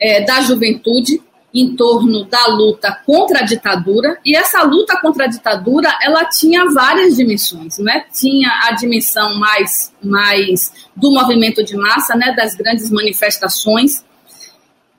é, 0.00 0.22
da 0.22 0.40
juventude 0.40 1.22
em 1.54 1.76
torno 1.76 2.24
da 2.24 2.48
luta 2.48 3.00
contra 3.06 3.38
a 3.38 3.42
ditadura, 3.44 4.18
e 4.26 4.36
essa 4.36 4.64
luta 4.64 4.98
contra 5.00 5.26
a 5.26 5.28
ditadura, 5.28 5.96
ela 6.02 6.24
tinha 6.24 6.64
várias 6.64 7.14
dimensões, 7.14 7.78
né? 7.78 8.04
Tinha 8.12 8.48
a 8.64 8.72
dimensão 8.72 9.38
mais, 9.38 9.94
mais 10.02 10.72
do 10.96 11.12
movimento 11.12 11.62
de 11.62 11.76
massa, 11.76 12.16
né, 12.16 12.34
das 12.36 12.56
grandes 12.56 12.90
manifestações, 12.90 14.04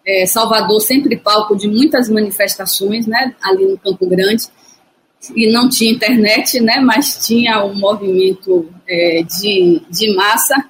é, 0.07 0.25
Salvador 0.25 0.79
sempre 0.79 1.17
palco 1.17 1.57
de 1.57 1.67
muitas 1.67 2.09
manifestações, 2.09 3.05
né, 3.05 3.35
ali 3.41 3.65
no 3.65 3.77
Campo 3.77 4.07
Grande, 4.07 4.45
e 5.35 5.51
não 5.51 5.69
tinha 5.69 5.91
internet, 5.91 6.59
né, 6.59 6.79
mas 6.79 7.25
tinha 7.25 7.63
um 7.63 7.75
movimento 7.75 8.69
é, 8.87 9.23
de, 9.23 9.81
de 9.89 10.15
massa, 10.15 10.69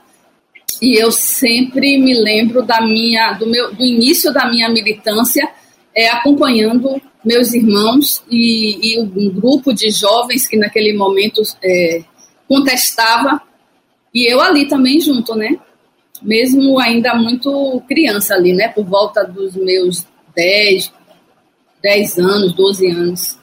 e 0.82 1.02
eu 1.02 1.12
sempre 1.12 1.98
me 1.98 2.14
lembro 2.14 2.62
da 2.62 2.82
minha, 2.82 3.34
do, 3.34 3.48
meu, 3.48 3.74
do 3.74 3.84
início 3.84 4.34
da 4.34 4.50
minha 4.50 4.70
militância, 4.70 5.48
é, 5.96 6.10
acompanhando 6.10 7.02
meus 7.24 7.54
irmãos 7.54 8.24
e, 8.30 8.94
e, 8.94 9.00
um 9.00 9.30
grupo 9.30 9.74
de 9.74 9.90
jovens 9.90 10.48
que 10.48 10.58
naquele 10.58 10.94
momento 10.94 11.42
é, 11.64 12.04
contestava, 12.48 13.42
e 14.14 14.32
eu 14.32 14.40
ali 14.42 14.68
também 14.68 15.00
junto, 15.00 15.34
né? 15.36 15.58
Mesmo 16.22 16.80
ainda 16.80 17.16
muito 17.16 17.82
criança 17.88 18.36
ali, 18.36 18.54
né? 18.54 18.68
Por 18.70 18.86
volta 18.86 19.24
dos 19.24 19.56
meus 19.56 20.06
10, 20.36 20.92
10 21.82 22.20
anos, 22.20 22.54
12 22.54 22.92
anos. 22.92 23.38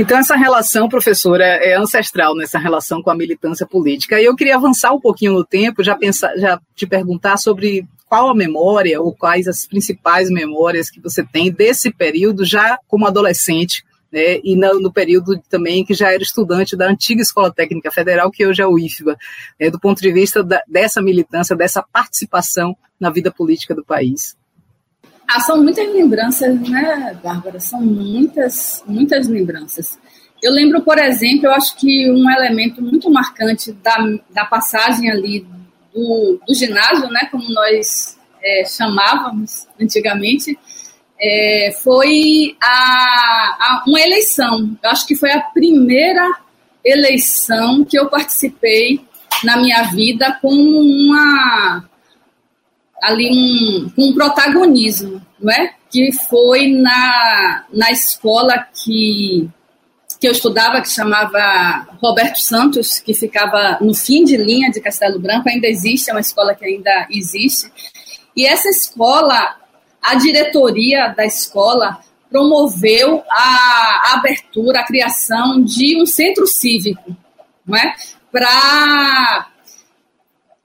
Então, 0.00 0.16
essa 0.16 0.34
relação, 0.34 0.88
professora, 0.88 1.44
é 1.44 1.76
ancestral 1.76 2.34
nessa 2.34 2.58
relação 2.58 3.02
com 3.02 3.10
a 3.10 3.14
militância 3.14 3.66
política. 3.66 4.18
E 4.18 4.24
eu 4.24 4.34
queria 4.34 4.56
avançar 4.56 4.94
um 4.94 4.98
pouquinho 4.98 5.34
no 5.34 5.44
tempo, 5.44 5.84
já, 5.84 5.94
pensar, 5.94 6.34
já 6.38 6.58
te 6.74 6.86
perguntar 6.86 7.36
sobre 7.36 7.86
qual 8.08 8.30
a 8.30 8.34
memória 8.34 8.98
ou 8.98 9.14
quais 9.14 9.46
as 9.46 9.66
principais 9.66 10.30
memórias 10.30 10.88
que 10.88 11.02
você 11.02 11.22
tem 11.22 11.52
desse 11.52 11.92
período 11.92 12.46
já 12.46 12.78
como 12.88 13.06
adolescente, 13.06 13.84
né, 14.10 14.40
e 14.42 14.56
no, 14.56 14.80
no, 14.80 14.90
período 14.90 15.38
também 15.50 15.84
que 15.84 15.92
já 15.92 16.10
era 16.10 16.22
estudante 16.22 16.74
da 16.74 16.88
antiga 16.88 17.20
Escola 17.20 17.52
Técnica 17.52 17.90
Federal, 17.90 18.30
que 18.30 18.46
hoje 18.46 18.62
é 18.62 18.66
o 18.66 18.78
IFBA, 18.78 19.18
né, 19.60 19.68
do 19.68 19.78
ponto 19.78 20.00
de 20.00 20.10
vista 20.10 20.42
da, 20.42 20.62
dessa 20.66 21.02
militância, 21.02 21.54
dessa 21.54 21.82
participação 21.82 22.74
na 22.98 23.10
vida 23.10 23.30
política 23.30 23.74
do 23.74 23.84
país. 23.84 24.34
Ah, 25.32 25.38
são 25.38 25.62
muitas 25.62 25.86
lembranças, 25.92 26.60
né, 26.68 27.16
Bárbara? 27.22 27.60
São 27.60 27.80
muitas, 27.80 28.82
muitas 28.84 29.28
lembranças. 29.28 29.96
Eu 30.42 30.52
lembro, 30.52 30.82
por 30.82 30.98
exemplo, 30.98 31.46
eu 31.46 31.52
acho 31.52 31.76
que 31.76 32.10
um 32.10 32.28
elemento 32.28 32.82
muito 32.82 33.08
marcante 33.08 33.70
da, 33.74 33.96
da 34.30 34.44
passagem 34.44 35.08
ali 35.08 35.46
do, 35.94 36.40
do 36.44 36.52
ginásio, 36.52 37.08
né, 37.10 37.28
como 37.30 37.48
nós 37.48 38.18
é, 38.42 38.64
chamávamos 38.64 39.68
antigamente, 39.80 40.58
é, 41.20 41.70
foi 41.80 42.56
a, 42.60 42.66
a, 42.66 43.84
uma 43.86 44.00
eleição. 44.00 44.76
Eu 44.82 44.90
acho 44.90 45.06
que 45.06 45.14
foi 45.14 45.30
a 45.30 45.40
primeira 45.40 46.26
eleição 46.84 47.84
que 47.84 47.96
eu 47.96 48.08
participei 48.08 49.00
na 49.44 49.58
minha 49.58 49.84
vida 49.84 50.36
com 50.42 50.52
uma 50.52 51.88
ali 53.02 53.28
um, 53.30 53.92
um 53.96 54.14
protagonismo, 54.14 55.20
não 55.40 55.52
é? 55.52 55.74
Que 55.90 56.12
foi 56.12 56.68
na, 56.68 57.64
na 57.72 57.90
escola 57.90 58.66
que 58.84 59.48
que 60.20 60.28
eu 60.28 60.32
estudava, 60.32 60.82
que 60.82 60.90
chamava 60.90 61.88
Roberto 62.02 62.36
Santos, 62.42 62.98
que 62.98 63.14
ficava 63.14 63.78
no 63.80 63.94
fim 63.94 64.22
de 64.22 64.36
linha 64.36 64.70
de 64.70 64.78
Castelo 64.78 65.18
Branco, 65.18 65.48
ainda 65.48 65.66
existe, 65.66 66.10
é 66.10 66.12
uma 66.12 66.20
escola 66.20 66.54
que 66.54 66.62
ainda 66.62 67.06
existe. 67.10 67.72
E 68.36 68.46
essa 68.46 68.68
escola, 68.68 69.56
a 70.02 70.14
diretoria 70.16 71.08
da 71.16 71.24
escola 71.24 72.00
promoveu 72.30 73.24
a 73.30 74.12
abertura, 74.12 74.80
a 74.80 74.86
criação 74.86 75.64
de 75.64 76.00
um 76.00 76.04
centro 76.04 76.46
cívico, 76.46 77.16
não 77.66 77.78
é? 77.78 77.94
Para 78.30 79.49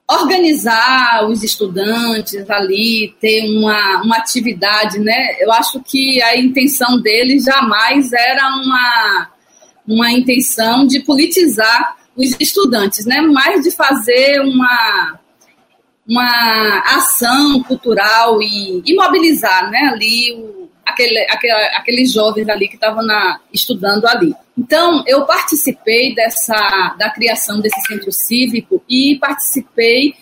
organizar 0.08 1.28
os 1.28 1.44
estudantes 1.44 2.48
ali, 2.50 3.16
ter 3.20 3.44
uma, 3.58 4.04
uma 4.04 4.18
atividade, 4.18 5.00
né? 5.00 5.36
Eu 5.40 5.52
acho 5.52 5.82
que 5.82 6.22
a 6.22 6.38
intenção 6.38 7.02
deles 7.02 7.44
jamais 7.44 8.12
era 8.14 8.48
uma 8.56 9.36
uma 9.88 10.12
intenção 10.12 10.86
de 10.88 11.00
politizar 11.02 11.98
os 12.16 12.36
estudantes, 12.40 13.06
né? 13.06 13.22
mais 13.22 13.64
de 13.64 13.72
fazer 13.72 14.42
uma, 14.42 15.20
uma 16.08 16.80
ação 16.96 17.62
cultural 17.64 18.42
e, 18.42 18.82
e 18.86 18.96
mobilizar 18.96 19.70
né, 19.70 19.92
ali 19.94 20.34
o, 20.34 20.65
aquele, 20.86 21.20
aquele, 21.30 21.54
aqueles 21.76 22.14
jovens 22.14 22.48
ali 22.48 22.68
que 22.68 22.76
estavam 22.76 23.06
estudando 23.52 24.06
ali. 24.06 24.34
Então, 24.58 25.04
eu 25.06 25.26
participei 25.26 26.14
dessa 26.14 26.96
da 26.98 27.10
criação 27.10 27.60
desse 27.60 27.82
centro 27.82 28.12
cívico 28.12 28.82
e 28.90 29.18
participei, 29.20 30.14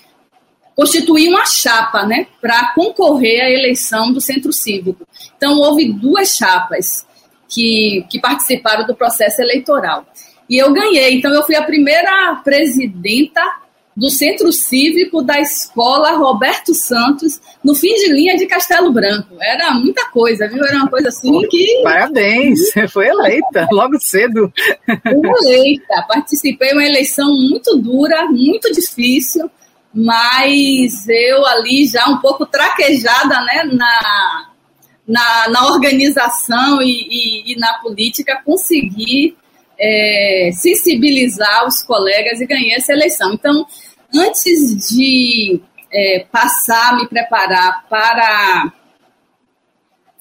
constituí 0.75 1.27
uma 1.27 1.45
chapa 1.45 2.05
né, 2.05 2.27
para 2.41 2.73
concorrer 2.73 3.43
à 3.43 3.49
eleição 3.49 4.11
do 4.11 4.19
centro 4.19 4.51
cívico. 4.51 5.05
Então, 5.37 5.59
houve 5.59 5.91
duas 5.91 6.35
chapas 6.35 7.05
que, 7.47 8.05
que 8.09 8.19
participaram 8.19 8.87
do 8.87 8.95
processo 8.95 9.41
eleitoral. 9.41 10.05
E 10.49 10.57
eu 10.57 10.73
ganhei. 10.73 11.15
Então, 11.15 11.31
eu 11.31 11.43
fui 11.43 11.55
a 11.55 11.63
primeira 11.63 12.41
presidenta 12.43 13.41
do 13.95 14.09
Centro 14.09 14.51
Cívico 14.51 15.21
da 15.21 15.39
Escola 15.39 16.11
Roberto 16.11 16.73
Santos, 16.73 17.39
no 17.63 17.75
fim 17.75 17.93
de 17.93 18.11
linha 18.11 18.35
de 18.35 18.45
Castelo 18.47 18.91
Branco. 18.91 19.35
Era 19.39 19.71
muita 19.71 20.09
coisa, 20.09 20.47
viu? 20.47 20.63
Era 20.63 20.77
uma 20.77 20.89
coisa 20.89 21.09
assim 21.09 21.47
que. 21.47 21.81
Parabéns! 21.83 22.59
Foi 22.91 23.07
eleita 23.07 23.67
logo 23.71 23.99
cedo. 23.99 24.51
Fui 24.85 25.29
eleita. 25.47 26.05
Participei 26.07 26.69
de 26.69 26.73
uma 26.73 26.85
eleição 26.85 27.27
muito 27.27 27.77
dura, 27.77 28.25
muito 28.25 28.71
difícil, 28.71 29.49
mas 29.93 31.07
eu 31.07 31.45
ali 31.45 31.85
já 31.85 32.07
um 32.09 32.17
pouco 32.17 32.45
traquejada 32.47 33.41
né, 33.41 33.63
na, 33.71 34.49
na, 35.07 35.49
na 35.49 35.67
organização 35.67 36.81
e, 36.81 37.07
e, 37.09 37.53
e 37.53 37.59
na 37.59 37.75
política, 37.75 38.41
consegui 38.43 39.35
é, 39.79 40.51
sensibilizar 40.53 41.67
os 41.67 41.81
colegas 41.83 42.39
e 42.41 42.45
ganhei 42.45 42.73
essa 42.73 42.93
eleição. 42.93 43.33
Então, 43.33 43.65
antes 44.13 44.89
de 44.89 45.61
é, 45.91 46.25
passar, 46.31 46.97
me 46.97 47.07
preparar 47.07 47.85
para 47.89 48.73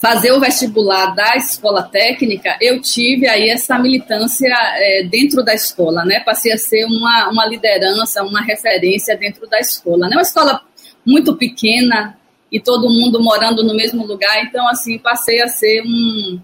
fazer 0.02 0.32
o 0.32 0.40
vestibular 0.40 1.14
da 1.14 1.36
escola 1.36 1.84
técnica, 1.84 2.56
eu 2.60 2.82
tive 2.82 3.28
aí 3.28 3.48
essa 3.48 3.78
militância 3.78 4.48
é, 4.48 5.04
dentro 5.04 5.44
da 5.44 5.54
escola, 5.54 6.04
né? 6.04 6.18
Passei 6.18 6.52
a 6.52 6.58
ser 6.58 6.84
uma, 6.86 7.28
uma 7.28 7.46
liderança, 7.46 8.24
uma 8.24 8.42
referência 8.42 9.16
dentro 9.16 9.48
da 9.48 9.60
escola. 9.60 10.08
Né? 10.08 10.16
Uma 10.16 10.22
escola 10.22 10.60
muito 11.06 11.36
pequena 11.36 12.18
e 12.50 12.58
todo 12.58 12.90
mundo 12.90 13.22
morando 13.22 13.62
no 13.62 13.76
mesmo 13.76 14.04
lugar, 14.04 14.42
então, 14.44 14.66
assim, 14.68 14.98
passei 14.98 15.40
a 15.40 15.46
ser 15.46 15.82
um, 15.86 16.40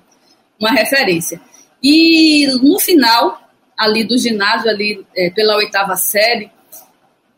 uma 0.59 0.71
referência. 0.71 1.41
E 1.83 2.47
no 2.63 2.79
final, 2.79 3.41
ali 3.77 4.05
do 4.05 4.19
ginásio, 4.19 4.69
ali 4.69 5.05
é, 5.17 5.31
pela 5.31 5.57
oitava 5.57 5.97
série, 5.97 6.51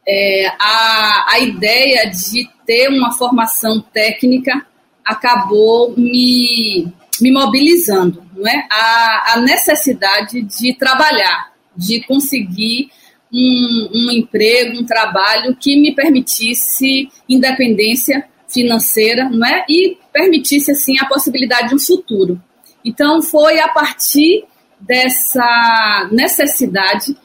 é, 0.06 0.46
a, 0.58 1.26
a 1.32 1.40
ideia 1.40 2.10
de 2.10 2.48
ter 2.66 2.88
uma 2.88 3.12
formação 3.12 3.80
técnica 3.80 4.66
acabou 5.04 5.94
me, 5.96 6.88
me 7.20 7.30
mobilizando, 7.30 8.24
não 8.34 8.48
é? 8.48 8.66
A, 8.70 9.34
a 9.34 9.40
necessidade 9.40 10.42
de 10.42 10.74
trabalhar, 10.74 11.52
de 11.76 12.00
conseguir 12.02 12.90
um, 13.32 13.88
um 13.94 14.10
emprego, 14.10 14.80
um 14.80 14.84
trabalho 14.84 15.56
que 15.56 15.80
me 15.80 15.94
permitisse 15.94 17.08
independência 17.28 18.24
financeira, 18.48 19.28
não 19.28 19.46
é? 19.46 19.64
E 19.68 19.96
permitisse 20.12 20.72
assim 20.72 20.98
a 20.98 21.06
possibilidade 21.06 21.68
de 21.68 21.74
um 21.74 21.78
futuro. 21.78 22.40
Então, 22.84 23.22
foi 23.22 23.60
a 23.60 23.68
partir 23.68 24.44
dessa 24.80 26.08
necessidade 26.10 27.16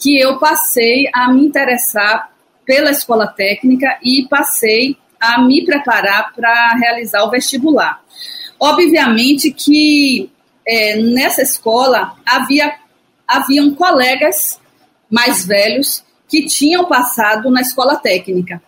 que 0.00 0.18
eu 0.18 0.38
passei 0.38 1.08
a 1.14 1.32
me 1.32 1.46
interessar 1.46 2.30
pela 2.64 2.90
escola 2.90 3.26
técnica 3.26 3.98
e 4.02 4.26
passei 4.28 4.96
a 5.20 5.40
me 5.40 5.64
preparar 5.64 6.32
para 6.34 6.74
realizar 6.74 7.24
o 7.24 7.30
vestibular. 7.30 8.02
Obviamente 8.58 9.52
que 9.52 10.30
é, 10.66 10.96
nessa 10.96 11.42
escola 11.42 12.14
havia 12.26 12.74
haviam 13.26 13.74
colegas 13.74 14.60
mais 15.10 15.46
velhos 15.46 16.04
que 16.28 16.46
tinham 16.46 16.84
passado 16.84 17.50
na 17.50 17.60
escola 17.60 17.96
técnica. 17.96 18.62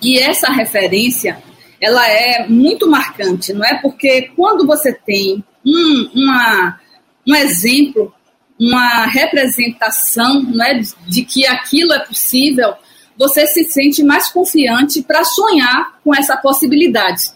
E 0.00 0.18
essa 0.18 0.50
referência 0.52 1.42
ela 1.80 2.06
é 2.08 2.46
muito 2.48 2.88
marcante, 2.88 3.52
não 3.52 3.64
é? 3.64 3.74
Porque 3.80 4.30
quando 4.34 4.66
você 4.66 4.92
tem 4.92 5.44
um, 5.64 6.10
uma, 6.14 6.80
um 7.26 7.34
exemplo, 7.34 8.12
uma 8.58 9.06
representação 9.06 10.42
não 10.42 10.64
é, 10.64 10.80
de 11.06 11.24
que 11.24 11.46
aquilo 11.46 11.92
é 11.92 12.00
possível, 12.00 12.74
você 13.16 13.46
se 13.46 13.64
sente 13.64 14.02
mais 14.02 14.28
confiante 14.30 15.02
para 15.02 15.24
sonhar 15.24 15.98
com 16.04 16.14
essa 16.14 16.36
possibilidade. 16.36 17.30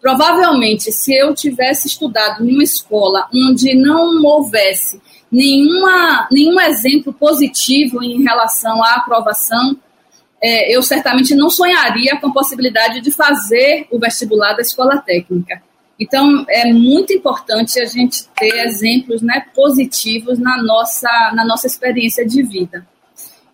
Provavelmente, 0.00 0.92
se 0.92 1.14
eu 1.14 1.34
tivesse 1.34 1.88
estudado 1.88 2.44
em 2.44 2.52
uma 2.52 2.62
escola 2.62 3.28
onde 3.34 3.74
não 3.74 4.22
houvesse 4.22 5.00
nenhuma, 5.30 6.28
nenhum 6.30 6.60
exemplo 6.60 7.12
positivo 7.12 8.02
em 8.02 8.22
relação 8.22 8.82
à 8.82 8.94
aprovação, 8.94 9.76
é, 10.42 10.74
eu 10.74 10.82
certamente 10.82 11.34
não 11.34 11.48
sonharia 11.48 12.18
com 12.20 12.28
a 12.28 12.32
possibilidade 12.32 13.00
de 13.00 13.10
fazer 13.10 13.86
o 13.90 13.98
vestibular 13.98 14.54
da 14.54 14.62
escola 14.62 14.98
técnica. 14.98 15.62
Então, 15.98 16.44
é 16.48 16.70
muito 16.72 17.12
importante 17.12 17.80
a 17.80 17.86
gente 17.86 18.24
ter 18.36 18.66
exemplos 18.66 19.22
né, 19.22 19.46
positivos 19.54 20.38
na 20.38 20.62
nossa, 20.62 21.08
na 21.34 21.44
nossa 21.44 21.66
experiência 21.66 22.26
de 22.26 22.42
vida. 22.42 22.86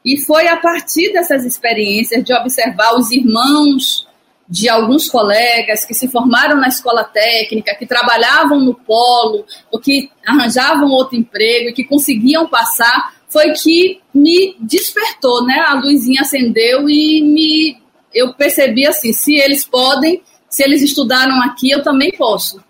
E 0.05 0.19
foi 0.19 0.49
a 0.49 0.57
partir 0.57 1.13
dessas 1.13 1.45
experiências 1.45 2.25
de 2.25 2.35
observar 2.35 2.95
os 2.95 3.13
irmãos 3.13 4.09
de 4.49 4.69
alguns 4.69 5.09
colegas 5.09 5.85
que 5.85 5.95
se 5.95 6.09
formaram 6.09 6.57
na 6.57 6.69
escola 6.69 7.05
técnica, 7.05 7.77
que 7.77 7.87
trabalhavam 7.87 8.61
no 8.61 8.75
polo, 8.75 9.47
ou 9.71 9.81
que 9.81 10.11
arranjavam 10.27 10.91
outro 10.91 11.17
emprego 11.17 11.71
e 11.71 11.73
que 11.73 11.85
conseguiam 11.85 12.49
passar, 12.49 13.15
foi 13.33 13.51
que 13.53 14.01
me 14.15 14.55
despertou, 14.61 15.47
né? 15.47 15.65
A 15.67 15.75
luzinha 15.75 16.21
acendeu 16.21 16.89
e 16.89 17.23
me 17.23 17.83
eu 18.15 18.35
percebi 18.35 18.87
assim, 18.87 19.11
se 19.11 19.35
eles 19.37 19.65
podem, 19.65 20.23
se 20.51 20.63
eles 20.63 20.83
estudaram 20.83 21.41
aqui, 21.43 21.71
eu 21.71 21.83
também 21.83 22.13
posso. 22.13 22.63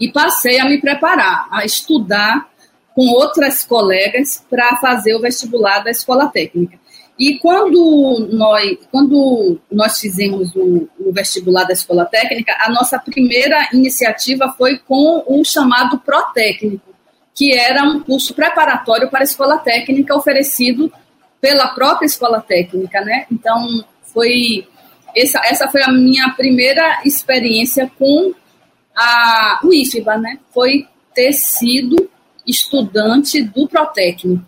E 0.00 0.10
passei 0.10 0.58
a 0.58 0.64
me 0.64 0.80
preparar, 0.80 1.46
a 1.50 1.64
estudar 1.64 2.50
com 2.92 3.06
outras 3.10 3.64
colegas 3.64 4.44
para 4.50 4.76
fazer 4.78 5.14
o 5.14 5.20
vestibular 5.20 5.84
da 5.84 5.92
escola 5.92 6.26
técnica. 6.26 6.76
E 7.18 7.38
quando 7.38 8.28
nós, 8.32 8.78
quando 8.90 9.58
nós 9.70 10.00
fizemos 10.00 10.54
o, 10.54 10.88
o, 10.98 11.12
vestibular 11.12 11.64
da 11.64 11.72
escola 11.72 12.04
técnica, 12.04 12.54
a 12.58 12.70
nossa 12.70 12.98
primeira 12.98 13.68
iniciativa 13.72 14.54
foi 14.58 14.78
com 14.78 15.24
o 15.26 15.42
chamado 15.44 15.98
pró-técnico, 16.00 16.85
que 17.36 17.54
era 17.54 17.84
um 17.84 18.00
curso 18.00 18.32
preparatório 18.34 19.10
para 19.10 19.20
a 19.20 19.24
escola 19.24 19.58
técnica 19.58 20.16
oferecido 20.16 20.90
pela 21.38 21.68
própria 21.68 22.06
escola 22.06 22.40
técnica, 22.40 23.02
né? 23.02 23.26
Então, 23.30 23.84
foi 24.02 24.66
essa, 25.14 25.40
essa 25.44 25.68
foi 25.68 25.82
a 25.82 25.92
minha 25.92 26.30
primeira 26.30 27.02
experiência 27.04 27.90
com 27.98 28.32
a, 28.96 29.60
o 29.62 29.72
IFBA, 29.72 30.16
né? 30.16 30.38
Foi 30.52 30.88
ter 31.14 31.34
sido 31.34 32.10
estudante 32.46 33.42
do 33.42 33.68
Protécnico, 33.68 34.44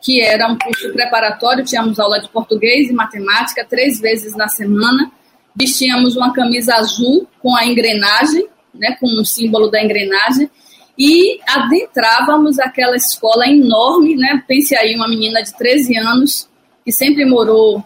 que 0.00 0.20
era 0.20 0.48
um 0.48 0.58
curso 0.58 0.92
preparatório, 0.92 1.64
tínhamos 1.64 2.00
aula 2.00 2.20
de 2.20 2.28
português 2.28 2.90
e 2.90 2.92
matemática 2.92 3.64
três 3.64 4.00
vezes 4.00 4.34
na 4.34 4.48
semana, 4.48 5.10
vestíamos 5.54 6.16
uma 6.16 6.32
camisa 6.32 6.74
azul 6.74 7.28
com 7.40 7.56
a 7.56 7.64
engrenagem, 7.64 8.48
né, 8.74 8.96
com 8.98 9.06
o 9.06 9.24
símbolo 9.24 9.70
da 9.70 9.82
engrenagem, 9.82 10.50
e 10.98 11.40
adentrávamos 11.46 12.58
aquela 12.58 12.96
escola 12.96 13.48
enorme, 13.48 14.16
né? 14.16 14.42
Pense 14.46 14.76
aí, 14.76 14.94
uma 14.94 15.08
menina 15.08 15.42
de 15.42 15.52
13 15.56 15.96
anos 15.98 16.48
que 16.84 16.92
sempre 16.92 17.24
morou 17.24 17.82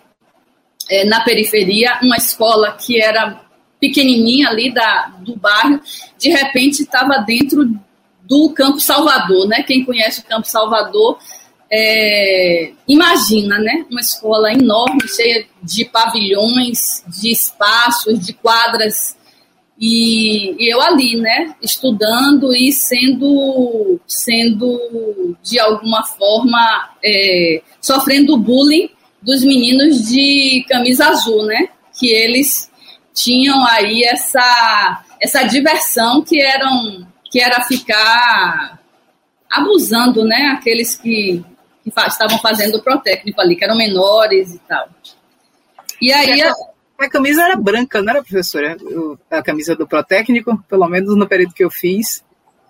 é, 0.90 1.05
na 1.05 1.21
periferia, 1.21 1.99
uma 2.03 2.16
escola 2.16 2.73
que 2.73 3.01
era 3.01 3.40
pequenininha 3.81 4.49
ali 4.49 4.73
da, 4.73 5.12
do 5.21 5.37
bairro, 5.37 5.81
de 6.18 6.31
repente 6.31 6.83
estava 6.83 7.18
dentro 7.18 7.64
do 8.25 8.51
Campo 8.51 8.81
Salvador, 8.81 9.47
né? 9.47 9.62
Quem 9.62 9.85
conhece 9.85 10.21
o 10.21 10.25
Campo 10.25 10.47
Salvador 10.47 11.18
é, 11.71 12.73
imagina, 12.87 13.59
né? 13.59 13.85
Uma 13.90 14.01
escola 14.01 14.53
enorme, 14.53 15.07
cheia 15.09 15.47
de 15.62 15.85
pavilhões, 15.85 17.05
de 17.07 17.31
espaços, 17.31 18.18
de 18.18 18.33
quadras 18.33 19.16
e, 19.80 20.56
e, 20.58 20.72
eu 20.72 20.80
ali, 20.80 21.16
né, 21.16 21.54
estudando 21.62 22.54
e 22.54 22.72
sendo, 22.72 24.00
sendo 24.06 25.36
de 25.42 25.58
alguma 25.58 26.04
forma, 26.04 26.90
é, 27.04 27.62
sofrendo 27.80 28.36
bullying 28.36 28.90
dos 29.22 29.44
meninos 29.44 30.08
de 30.08 30.64
camisa 30.68 31.08
azul, 31.08 31.44
né, 31.46 31.68
que 31.98 32.08
eles 32.08 32.70
tinham 33.14 33.64
aí 33.66 34.02
essa, 34.04 35.04
essa 35.20 35.42
diversão 35.44 36.22
que 36.22 36.40
eram 36.40 37.06
que 37.30 37.40
era 37.40 37.62
ficar 37.64 38.80
abusando, 39.50 40.24
né, 40.24 40.54
aqueles 40.58 40.96
que, 40.96 41.44
que 41.84 42.00
estavam 42.06 42.38
fazendo 42.38 42.76
o 42.76 42.82
protécnico 42.82 43.40
ali, 43.40 43.54
que 43.54 43.64
eram 43.64 43.76
menores 43.76 44.54
e 44.54 44.58
tal. 44.60 44.88
E 46.00 46.12
aí. 46.12 46.40
A 46.98 47.08
camisa 47.08 47.42
era 47.42 47.56
branca, 47.56 48.02
não 48.02 48.11
era, 48.11 48.22
professora? 48.22 48.76
A 49.30 49.42
camisa 49.42 49.76
do 49.76 49.87
Protécnico, 49.87 50.62
pelo 50.68 50.88
menos 50.88 51.16
no 51.16 51.28
período 51.28 51.54
que 51.54 51.62
eu 51.62 51.70
fiz. 51.70 52.24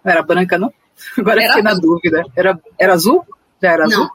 Não 0.04 0.12
era 0.12 0.22
branca, 0.22 0.58
não? 0.58 0.72
Agora 1.16 1.42
era 1.42 1.54
fiquei 1.54 1.62
na 1.62 1.74
dúvida. 1.74 2.22
Era, 2.36 2.60
era 2.78 2.92
azul? 2.92 3.24
Já 3.60 3.72
era 3.72 3.86
não, 3.86 4.02
azul? 4.02 4.10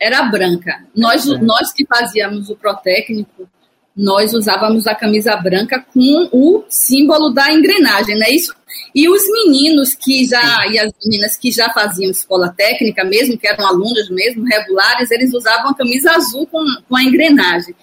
Era 0.00 0.22
branca. 0.22 0.84
Nós, 0.94 1.28
é. 1.28 1.38
nós 1.38 1.72
que 1.72 1.84
fazíamos 1.84 2.48
o 2.48 2.56
Protécnico, 2.56 3.48
nós 3.96 4.32
usávamos 4.32 4.86
a 4.86 4.94
camisa 4.94 5.34
branca 5.36 5.84
com 5.92 6.28
o 6.30 6.64
símbolo 6.68 7.30
da 7.30 7.52
engrenagem, 7.52 8.16
não 8.16 8.26
é 8.26 8.30
isso? 8.30 8.54
E 8.94 9.08
os 9.08 9.22
meninos 9.28 9.92
que 9.92 10.24
já, 10.24 10.66
e 10.68 10.78
as 10.78 10.92
meninas 11.04 11.36
que 11.36 11.50
já 11.50 11.68
faziam 11.70 12.12
escola 12.12 12.54
técnica 12.56 13.02
mesmo, 13.04 13.36
que 13.36 13.48
eram 13.48 13.66
alunos 13.66 14.08
mesmo, 14.08 14.44
regulares, 14.44 15.10
eles 15.10 15.34
usavam 15.34 15.72
a 15.72 15.74
camisa 15.74 16.12
azul 16.12 16.46
com, 16.46 16.64
com 16.88 16.96
a 16.96 17.02
engrenagem. 17.02 17.74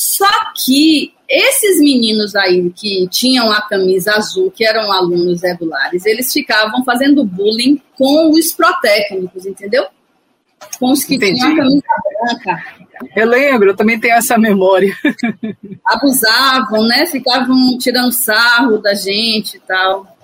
Só 0.00 0.30
que 0.64 1.12
esses 1.28 1.78
meninos 1.78 2.34
aí 2.34 2.70
que 2.70 3.06
tinham 3.10 3.52
a 3.52 3.60
camisa 3.60 4.12
azul, 4.12 4.50
que 4.50 4.64
eram 4.64 4.90
alunos 4.90 5.42
regulares, 5.42 6.06
eles 6.06 6.32
ficavam 6.32 6.82
fazendo 6.84 7.22
bullying 7.22 7.78
com 7.98 8.30
os 8.30 8.50
protécnicos, 8.52 9.44
entendeu? 9.44 9.84
Com 10.78 10.90
os 10.90 11.04
que 11.04 11.16
Entendi. 11.16 11.38
tinham 11.38 11.52
a 11.52 11.56
camisa 11.56 11.82
branca. 12.18 12.64
Eu 13.14 13.28
lembro, 13.28 13.68
eu 13.68 13.76
também 13.76 14.00
tenho 14.00 14.14
essa 14.14 14.38
memória. 14.38 14.90
Abusavam, 15.84 16.86
né? 16.86 17.04
Ficavam 17.04 17.76
tirando 17.76 18.10
sarro 18.10 18.78
da 18.78 18.94
gente 18.94 19.58
e 19.58 19.60
tal. 19.60 20.16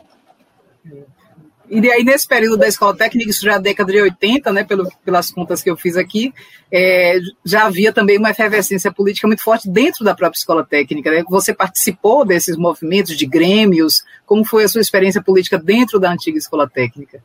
E 1.69 1.91
aí, 1.91 2.05
nesse 2.05 2.29
período 2.29 2.57
da 2.57 2.69
escola 2.69 2.97
técnica, 2.97 3.31
isso 3.31 3.45
já 3.45 3.55
é 3.55 3.59
década 3.59 3.93
de 3.93 4.01
80, 4.01 4.53
né, 4.53 4.65
pelo, 4.65 4.89
pelas 5.05 5.31
contas 5.31 5.63
que 5.63 5.71
eu 5.71 5.77
fiz 5.77 5.97
aqui, 5.97 6.33
é, 6.71 7.19
já 7.45 7.67
havia 7.67 7.93
também 7.93 8.19
uma 8.19 8.31
efervescência 8.31 8.93
política 8.93 9.27
muito 9.27 9.43
forte 9.43 9.69
dentro 9.69 10.05
da 10.05 10.15
própria 10.15 10.39
escola 10.39 10.65
técnica. 10.65 11.11
Né? 11.11 11.25
Você 11.29 11.53
participou 11.53 12.25
desses 12.25 12.57
movimentos 12.57 13.17
de 13.17 13.27
grêmios? 13.27 14.05
Como 14.25 14.45
foi 14.45 14.65
a 14.65 14.69
sua 14.69 14.81
experiência 14.81 15.23
política 15.23 15.59
dentro 15.59 15.99
da 15.99 16.13
antiga 16.13 16.39
escola 16.39 16.69
técnica? 16.69 17.23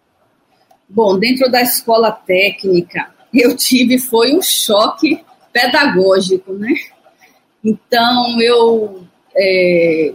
Bom, 0.90 1.18
dentro 1.18 1.50
da 1.50 1.62
escola 1.62 2.12
técnica, 2.12 3.12
eu 3.34 3.56
tive 3.56 4.00
foi 4.00 4.34
um 4.34 4.42
choque 4.42 5.24
pedagógico, 5.54 6.54
né? 6.54 6.74
Então, 7.64 8.42
eu 8.42 9.06
é, 9.36 10.14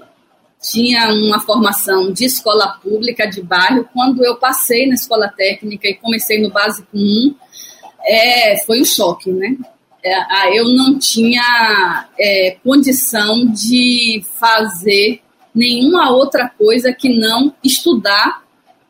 tinha 0.71 1.09
uma 1.13 1.41
formação 1.41 2.13
de 2.13 2.25
escola 2.25 2.79
pública 2.83 3.27
de 3.27 3.43
bairro. 3.43 3.89
Quando 3.93 4.25
eu 4.25 4.37
passei 4.37 4.87
na 4.87 4.95
escola 4.95 5.29
técnica 5.29 5.89
e 5.89 5.95
comecei 5.95 6.41
no 6.41 6.51
básico 6.51 6.89
1, 6.95 7.35
é, 8.05 8.65
foi 8.65 8.81
um 8.81 8.85
choque, 8.85 9.31
né? 9.31 9.57
É, 10.03 10.59
eu 10.59 10.69
não 10.73 10.99
tinha 10.99 12.09
é, 12.19 12.57
condição 12.63 13.47
de 13.47 14.23
fazer 14.39 15.21
nenhuma 15.55 16.11
outra 16.11 16.49
coisa 16.49 16.93
que 16.93 17.09
não 17.09 17.55
estudar 17.63 18.43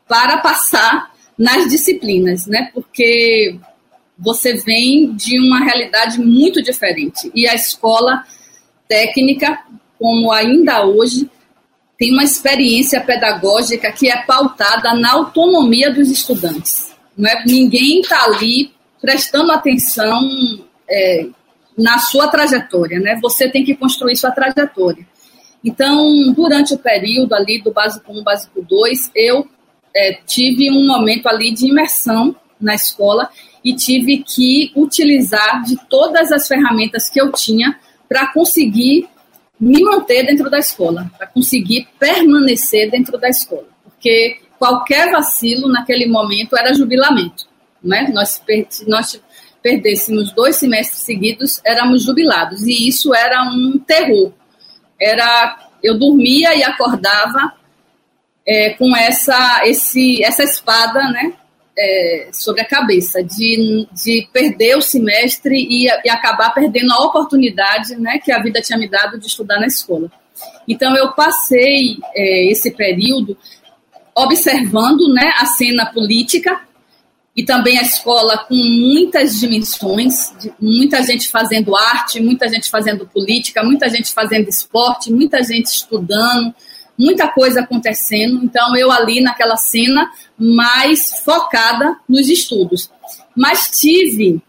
para 0.07 0.37
passar 0.37 1.11
nas 1.37 1.69
disciplinas, 1.69 2.45
né? 2.47 2.69
Porque 2.73 3.57
você 4.17 4.53
vem 4.55 5.13
de 5.15 5.39
uma 5.39 5.63
realidade 5.63 6.19
muito 6.19 6.61
diferente 6.61 7.31
e 7.35 7.47
a 7.47 7.53
escola 7.53 8.23
técnica, 8.87 9.59
como 9.99 10.31
ainda 10.31 10.85
hoje, 10.85 11.29
tem 11.97 12.13
uma 12.13 12.23
experiência 12.23 13.01
pedagógica 13.01 13.91
que 13.91 14.09
é 14.09 14.17
pautada 14.23 14.93
na 14.93 15.13
autonomia 15.13 15.91
dos 15.91 16.09
estudantes. 16.09 16.95
Não 17.17 17.27
é? 17.27 17.43
Ninguém 17.45 18.01
está 18.01 18.23
ali 18.23 18.71
prestando 19.01 19.51
atenção 19.51 20.29
é, 20.89 21.27
na 21.77 21.97
sua 21.99 22.27
trajetória, 22.27 22.99
né? 22.99 23.17
Você 23.21 23.49
tem 23.49 23.63
que 23.63 23.75
construir 23.75 24.15
sua 24.15 24.31
trajetória. 24.31 25.05
Então, 25.63 26.31
durante 26.33 26.73
o 26.73 26.77
período 26.77 27.33
ali 27.33 27.61
do 27.61 27.71
básico 27.71 28.11
1, 28.11 28.23
básico 28.23 28.61
2, 28.61 29.11
eu 29.15 29.47
é, 29.95 30.19
tive 30.25 30.71
um 30.71 30.85
momento 30.85 31.27
ali 31.27 31.51
de 31.51 31.67
imersão 31.67 32.35
na 32.61 32.75
escola 32.75 33.29
e 33.63 33.75
tive 33.75 34.23
que 34.23 34.71
utilizar 34.75 35.63
de 35.63 35.75
todas 35.89 36.31
as 36.31 36.47
ferramentas 36.47 37.09
que 37.09 37.19
eu 37.19 37.31
tinha 37.31 37.77
para 38.07 38.31
conseguir 38.31 39.07
me 39.59 39.81
manter 39.81 40.25
dentro 40.25 40.49
da 40.49 40.59
escola, 40.59 41.09
para 41.17 41.27
conseguir 41.27 41.87
permanecer 41.99 42.91
dentro 42.91 43.17
da 43.17 43.29
escola, 43.29 43.67
porque 43.83 44.39
qualquer 44.59 45.11
vacilo 45.11 45.67
naquele 45.67 46.05
momento 46.07 46.57
era 46.57 46.73
jubilamento, 46.73 47.47
né? 47.83 48.09
Nós, 48.13 48.41
nós 48.87 49.21
perdêssemos 49.61 50.31
dois 50.31 50.55
semestres 50.55 51.01
seguidos, 51.01 51.61
éramos 51.65 52.03
jubilados 52.03 52.65
e 52.65 52.87
isso 52.87 53.13
era 53.13 53.43
um 53.43 53.77
terror. 53.79 54.31
Era 54.99 55.67
eu 55.83 55.97
dormia 55.97 56.55
e 56.55 56.63
acordava 56.63 57.53
é, 58.45 58.71
com 58.71 58.95
essa 58.95 59.61
esse 59.65 60.23
essa 60.23 60.43
espada, 60.43 61.03
né? 61.11 61.33
É, 61.77 62.29
sobre 62.33 62.61
a 62.61 62.65
cabeça, 62.65 63.23
de, 63.23 63.87
de 63.91 64.27
perder 64.33 64.77
o 64.77 64.81
semestre 64.81 65.55
e, 65.55 65.85
e, 65.85 66.09
acabar 66.09 66.51
perdendo 66.53 66.91
a 66.91 67.05
oportunidade 67.05 67.95
né, 67.95 68.19
que 68.23 68.31
a 68.31 68.41
vida 68.41 68.61
tinha 68.61 68.79
me 68.79 68.89
dado 68.89 69.19
de 69.19 69.27
estudar 69.27 69.59
na 69.59 69.67
escola. 69.67 70.11
Então, 70.67 70.95
eu 70.95 71.11
passei 71.11 71.97
é, 72.15 72.51
esse 72.51 72.71
período 72.71 73.37
observando 74.15 75.13
né, 75.13 75.31
a 75.37 75.45
cena 75.45 75.85
política 75.85 76.59
e 77.35 77.43
também 77.43 77.77
a 77.77 77.83
escola 77.83 78.35
com 78.39 78.55
muitas 78.55 79.39
dimensões, 79.39 80.33
muita 80.59 81.03
gente 81.03 81.29
fazendo 81.29 81.75
arte, 81.75 82.19
muita 82.19 82.49
gente 82.49 82.67
fazendo 82.67 83.05
política, 83.05 83.63
muita 83.63 83.87
gente 83.87 84.11
fazendo 84.11 84.49
esporte, 84.49 85.13
muita 85.13 85.43
gente 85.43 85.67
estudando, 85.67 86.55
muita 86.97 87.27
coisa 87.27 87.61
acontecendo. 87.61 88.43
Então, 88.43 88.75
eu 88.75 88.91
ali 88.91 89.21
naquela 89.21 89.55
cena, 89.55 90.11
mais 90.37 91.19
focada 91.23 91.97
nos 92.09 92.27
estudos. 92.29 92.89
Mas 93.35 93.69
tive, 93.69 94.41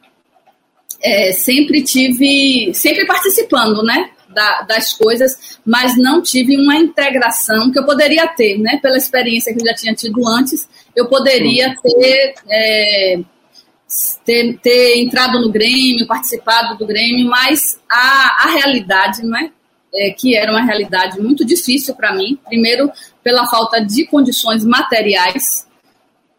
é, 1.02 1.32
sempre 1.32 1.82
tive, 1.82 2.72
sempre 2.74 3.04
participando, 3.06 3.82
né? 3.82 4.10
Da, 4.28 4.60
das 4.62 4.92
coisas, 4.92 5.58
mas 5.64 5.96
não 5.96 6.22
tive 6.22 6.54
uma 6.56 6.76
integração 6.76 7.72
que 7.72 7.78
eu 7.78 7.84
poderia 7.84 8.26
ter, 8.28 8.58
né? 8.58 8.78
Pela 8.80 8.96
experiência 8.96 9.52
que 9.52 9.60
eu 9.60 9.66
já 9.66 9.74
tinha 9.74 9.94
tido 9.94 10.26
antes, 10.28 10.68
eu 10.94 11.08
poderia 11.08 11.74
ter, 11.82 12.34
é, 12.48 13.20
ter, 14.24 14.58
ter, 14.58 14.98
entrado 14.98 15.40
no 15.40 15.50
Grêmio, 15.50 16.06
participado 16.06 16.76
do 16.76 16.86
Grêmio, 16.86 17.26
mas 17.26 17.80
a, 17.90 18.44
a 18.44 18.50
realidade, 18.50 19.22
não 19.24 19.36
é? 19.38 19.50
É, 19.94 20.10
que 20.10 20.36
era 20.36 20.50
uma 20.50 20.64
realidade 20.64 21.20
muito 21.20 21.44
difícil 21.44 21.94
para 21.94 22.14
mim. 22.14 22.38
Primeiro, 22.46 22.90
pela 23.22 23.46
falta 23.46 23.84
de 23.84 24.06
condições 24.06 24.64
materiais. 24.64 25.66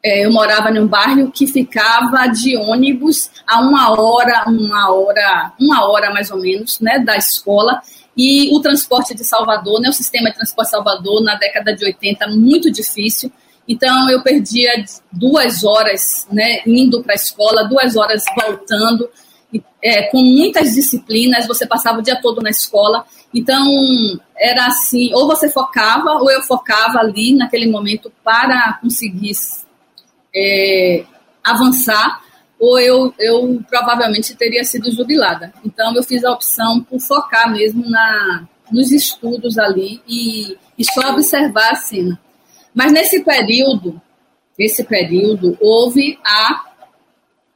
É, 0.03 0.25
eu 0.25 0.31
morava 0.31 0.71
num 0.71 0.87
bairro 0.87 1.31
que 1.31 1.45
ficava 1.45 2.27
de 2.27 2.55
ônibus 2.55 3.29
a 3.45 3.59
uma 3.59 3.91
hora, 3.91 4.45
uma 4.47 4.93
hora, 4.93 5.53
uma 5.59 5.89
hora 5.89 6.11
mais 6.11 6.31
ou 6.31 6.37
menos, 6.37 6.79
né, 6.79 6.99
da 6.99 7.17
escola. 7.17 7.81
E 8.15 8.55
o 8.55 8.61
transporte 8.61 9.13
de 9.13 9.23
Salvador, 9.23 9.81
né, 9.81 9.89
o 9.89 9.93
sistema 9.93 10.29
de 10.29 10.37
transporte 10.37 10.67
de 10.67 10.71
Salvador, 10.71 11.23
na 11.23 11.35
década 11.35 11.75
de 11.75 11.83
80, 11.85 12.27
muito 12.27 12.71
difícil. 12.71 13.31
Então, 13.67 14.09
eu 14.09 14.23
perdia 14.23 14.71
duas 15.11 15.63
horas 15.63 16.27
né, 16.31 16.61
indo 16.65 17.03
para 17.03 17.13
a 17.13 17.15
escola, 17.15 17.67
duas 17.67 17.95
horas 17.95 18.23
voltando 18.35 19.09
é, 19.81 20.03
com 20.03 20.21
muitas 20.21 20.73
disciplinas, 20.73 21.47
você 21.47 21.65
passava 21.65 21.99
o 21.99 22.01
dia 22.01 22.19
todo 22.21 22.41
na 22.41 22.49
escola. 22.49 23.05
Então, 23.33 23.63
era 24.35 24.65
assim, 24.67 25.13
ou 25.13 25.27
você 25.27 25.49
focava, 25.49 26.13
ou 26.13 26.31
eu 26.31 26.41
focava 26.41 26.99
ali 26.99 27.35
naquele 27.35 27.69
momento 27.69 28.11
para 28.23 28.79
conseguir 28.81 29.33
é, 30.35 31.05
avançar, 31.43 32.21
ou 32.59 32.79
eu, 32.79 33.13
eu 33.19 33.63
provavelmente 33.69 34.35
teria 34.35 34.63
sido 34.63 34.91
jubilada. 34.91 35.53
Então, 35.63 35.95
eu 35.95 36.03
fiz 36.03 36.23
a 36.23 36.31
opção 36.31 36.83
por 36.83 36.99
focar 36.99 37.51
mesmo 37.51 37.87
na, 37.89 38.47
nos 38.71 38.91
estudos 38.91 39.57
ali 39.57 40.01
e, 40.07 40.57
e 40.77 40.83
só 40.83 41.11
observar 41.11 41.71
a 41.71 41.75
cena. 41.75 42.19
Mas 42.73 42.91
nesse 42.91 43.23
período, 43.23 44.01
nesse 44.57 44.83
período, 44.83 45.57
houve 45.61 46.19
a 46.25 46.65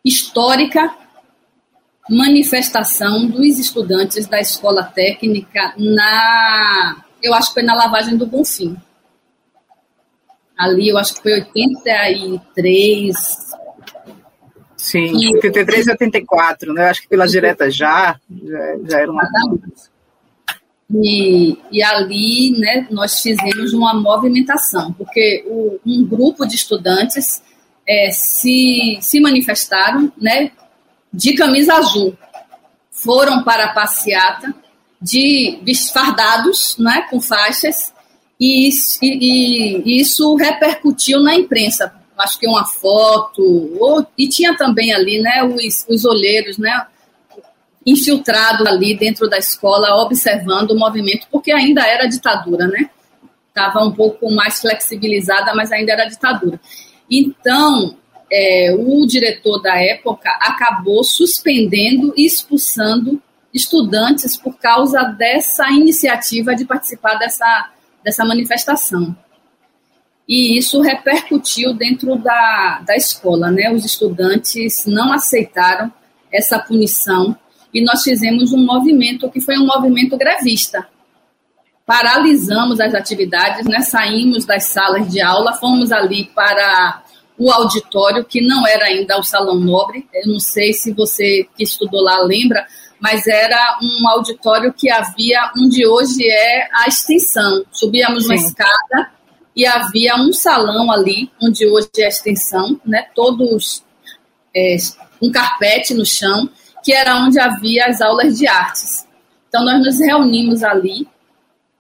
histórica 0.05 1.02
manifestação 2.09 3.27
dos 3.27 3.59
estudantes 3.59 4.27
da 4.27 4.39
escola 4.39 4.83
técnica 4.83 5.73
na, 5.77 7.03
eu 7.21 7.33
acho 7.33 7.49
que 7.49 7.53
foi 7.55 7.63
na 7.63 7.73
lavagem 7.73 8.17
do 8.17 8.27
Bonfim. 8.27 8.75
Ali, 10.57 10.89
eu 10.89 10.97
acho 10.97 11.15
que 11.15 11.21
foi 11.21 11.33
83. 11.33 13.15
Sim, 14.75 15.11
e, 15.15 15.35
83 15.35 15.87
e 15.87 15.91
84, 15.91 16.73
né? 16.73 16.85
Eu 16.85 16.89
acho 16.89 17.01
que 17.01 17.07
pela 17.07 17.25
direta 17.25 17.71
já, 17.71 18.19
já, 18.29 18.77
já 18.89 18.99
era 18.99 19.11
uma. 19.11 19.27
E, 20.93 21.57
e 21.71 21.81
ali, 21.81 22.51
né, 22.59 22.85
nós 22.91 23.21
fizemos 23.21 23.73
uma 23.73 23.93
movimentação, 23.93 24.93
porque 24.93 25.43
o, 25.47 25.79
um 25.85 26.05
grupo 26.05 26.45
de 26.45 26.55
estudantes 26.55 27.41
é, 27.87 28.11
se, 28.11 28.99
se 29.01 29.19
manifestaram, 29.19 30.11
né, 30.21 30.51
de 31.13 31.33
camisa 31.35 31.75
azul. 31.75 32.17
Foram 32.91 33.43
para 33.43 33.65
a 33.65 33.73
passeata 33.73 34.53
de 35.01 35.59
fardados, 35.93 36.77
né, 36.77 37.05
com 37.09 37.19
faixas, 37.19 37.93
e, 38.39 38.69
e, 39.01 39.83
e, 39.85 39.99
isso 39.99 40.35
repercutiu 40.35 41.21
na 41.21 41.35
imprensa. 41.35 41.93
Acho 42.17 42.39
que 42.39 42.47
uma 42.47 42.65
foto, 42.65 43.41
ou, 43.79 44.05
e 44.17 44.29
tinha 44.29 44.55
também 44.55 44.93
ali 44.93 45.21
né, 45.21 45.43
os, 45.43 45.85
os 45.89 46.05
olheiros, 46.05 46.57
né, 46.57 46.85
infiltrado 47.85 48.67
ali 48.67 48.95
dentro 48.95 49.29
da 49.29 49.37
escola, 49.37 50.01
observando 50.01 50.71
o 50.71 50.79
movimento, 50.79 51.27
porque 51.29 51.51
ainda 51.51 51.85
era 51.85 52.07
ditadura, 52.07 52.67
né? 52.67 52.89
Estava 53.49 53.83
um 53.83 53.91
pouco 53.91 54.31
mais 54.31 54.61
flexibilizada, 54.61 55.53
mas 55.53 55.71
ainda 55.71 55.91
era 55.91 56.05
ditadura. 56.05 56.59
Então, 57.11 57.97
é, 58.35 58.75
o 58.75 59.05
diretor 59.05 59.61
da 59.61 59.79
época 59.79 60.27
acabou 60.41 61.03
suspendendo 61.03 62.11
e 62.17 62.25
expulsando 62.25 63.21
estudantes 63.53 64.35
por 64.35 64.57
causa 64.57 65.03
dessa 65.03 65.69
iniciativa 65.69 66.55
de 66.55 66.65
participar 66.65 67.15
dessa, 67.19 67.69
dessa 68.03 68.25
manifestação. 68.25 69.15
E 70.27 70.57
isso 70.57 70.81
repercutiu 70.81 71.75
dentro 71.75 72.15
da, 72.15 72.81
da 72.87 72.95
escola, 72.95 73.51
né? 73.51 73.71
Os 73.71 73.85
estudantes 73.85 74.85
não 74.87 75.13
aceitaram 75.13 75.93
essa 76.31 76.57
punição 76.57 77.37
e 77.71 77.83
nós 77.83 78.01
fizemos 78.01 78.51
um 78.51 78.65
movimento 78.65 79.29
que 79.29 79.41
foi 79.41 79.57
um 79.59 79.67
movimento 79.67 80.17
grevista. 80.17 80.87
Paralisamos 81.85 82.79
as 82.79 82.95
atividades, 82.95 83.65
né? 83.65 83.81
saímos 83.81 84.45
das 84.45 84.65
salas 84.65 85.11
de 85.11 85.21
aula, 85.21 85.53
fomos 85.53 85.91
ali 85.91 86.25
para 86.33 87.02
o 87.37 87.51
auditório, 87.51 88.23
que 88.23 88.41
não 88.41 88.65
era 88.67 88.85
ainda 88.85 89.19
o 89.19 89.23
Salão 89.23 89.55
Nobre. 89.55 90.07
Eu 90.13 90.31
não 90.31 90.39
sei 90.39 90.73
se 90.73 90.93
você 90.93 91.47
que 91.55 91.63
estudou 91.63 92.01
lá 92.01 92.19
lembra, 92.21 92.65
mas 92.99 93.27
era 93.27 93.79
um 93.81 94.07
auditório 94.07 94.73
que 94.73 94.89
havia 94.89 95.51
onde 95.57 95.85
hoje 95.85 96.25
é 96.25 96.69
a 96.73 96.87
extensão. 96.87 97.65
Subíamos 97.71 98.23
Sim. 98.23 98.29
uma 98.29 98.35
escada 98.35 99.11
e 99.55 99.65
havia 99.65 100.15
um 100.15 100.31
salão 100.31 100.91
ali, 100.91 101.29
onde 101.41 101.67
hoje 101.67 101.89
é 101.97 102.05
a 102.05 102.07
extensão, 102.07 102.79
né? 102.85 103.07
todos 103.13 103.83
é, 104.55 104.77
um 105.21 105.31
carpete 105.31 105.93
no 105.93 106.05
chão, 106.05 106.49
que 106.83 106.93
era 106.93 107.17
onde 107.17 107.39
havia 107.39 107.85
as 107.87 108.01
aulas 108.01 108.37
de 108.37 108.47
artes. 108.47 109.07
Então, 109.47 109.63
nós 109.63 109.79
nos 109.79 109.99
reunimos 109.99 110.63
ali, 110.63 111.07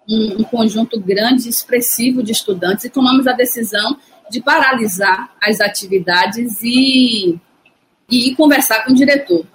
um, 0.07 0.41
um 0.41 0.43
conjunto 0.43 0.99
grande, 0.99 1.49
expressivo 1.49 2.21
de 2.21 2.31
estudantes, 2.31 2.85
e 2.85 2.89
tomamos 2.89 3.25
a 3.27 3.33
decisão 3.33 3.97
de 4.29 4.41
paralisar 4.41 5.31
as 5.41 5.59
atividades 5.59 6.61
e, 6.63 7.39
e 8.09 8.35
conversar 8.35 8.85
com 8.85 8.91
o 8.91 8.95
diretor. 8.95 9.45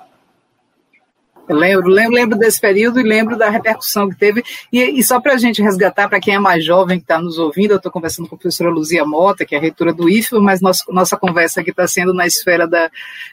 Eu 1.48 1.56
lembro, 1.56 1.88
lembro, 1.88 2.14
lembro 2.14 2.38
desse 2.38 2.60
período 2.60 3.00
e 3.00 3.02
lembro 3.02 3.36
da 3.36 3.48
repercussão 3.48 4.08
que 4.08 4.16
teve. 4.16 4.44
E, 4.70 4.82
e 4.82 5.02
só 5.02 5.18
para 5.18 5.32
a 5.32 5.38
gente 5.38 5.62
resgatar, 5.62 6.06
para 6.08 6.20
quem 6.20 6.34
é 6.34 6.38
mais 6.38 6.62
jovem 6.64 6.98
que 6.98 7.04
está 7.04 7.18
nos 7.20 7.38
ouvindo, 7.38 7.70
eu 7.70 7.78
estou 7.78 7.90
conversando 7.90 8.28
com 8.28 8.34
a 8.34 8.38
professora 8.38 8.70
Luzia 8.70 9.04
Mota, 9.04 9.46
que 9.46 9.54
é 9.54 9.58
a 9.58 9.60
reitora 9.60 9.92
do 9.92 10.10
IFE, 10.10 10.38
mas 10.38 10.60
nosso, 10.60 10.84
nossa 10.92 11.16
conversa 11.16 11.60
aqui 11.60 11.70
está 11.70 11.86
sendo 11.86 12.12
na 12.12 12.26
esfera 12.26 12.68
da, 12.68 12.90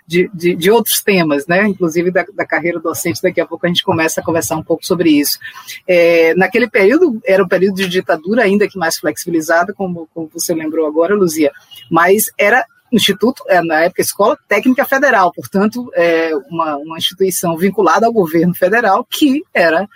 de, 0.07 0.29
de, 0.33 0.55
de, 0.55 0.71
outros 0.71 1.01
temas, 1.01 1.45
né? 1.45 1.67
inclusive 1.67 2.09
da, 2.09 2.25
da, 2.33 2.45
carreira 2.45 2.79
docente. 2.79 3.21
Daqui 3.21 3.41
a 3.41 3.45
pouco 3.45 3.65
a 3.65 3.69
gente 3.69 3.83
começa 3.83 4.21
a 4.21 4.23
conversar 4.23 4.55
um 4.55 4.63
pouco 4.63 4.85
sobre 4.85 5.09
isso. 5.09 5.37
É, 5.85 6.33
naquele 6.35 6.69
período, 6.69 7.19
era 7.25 7.43
um 7.43 7.47
período 7.47 7.75
de 7.75 7.89
ditadura, 7.89 8.43
ainda 8.43 8.67
que 8.67 8.77
mais 8.77 8.97
flexibilizada, 8.97 9.73
como, 9.73 10.07
como 10.13 10.29
você 10.33 10.53
lembrou 10.53 10.87
agora, 10.87 11.13
Luzia, 11.13 11.51
mas 11.91 12.31
era 12.37 12.65
instituto, 12.97 13.43
é, 13.47 13.61
na 13.61 13.81
época, 13.81 14.01
Escola 14.01 14.37
Técnica 14.47 14.85
Federal, 14.85 15.31
portanto, 15.33 15.89
é 15.93 16.31
uma, 16.49 16.77
uma 16.77 16.97
instituição 16.97 17.57
vinculada 17.57 18.05
ao 18.05 18.13
governo 18.13 18.53
federal 18.53 19.05
que 19.09 19.43
era 19.53 19.87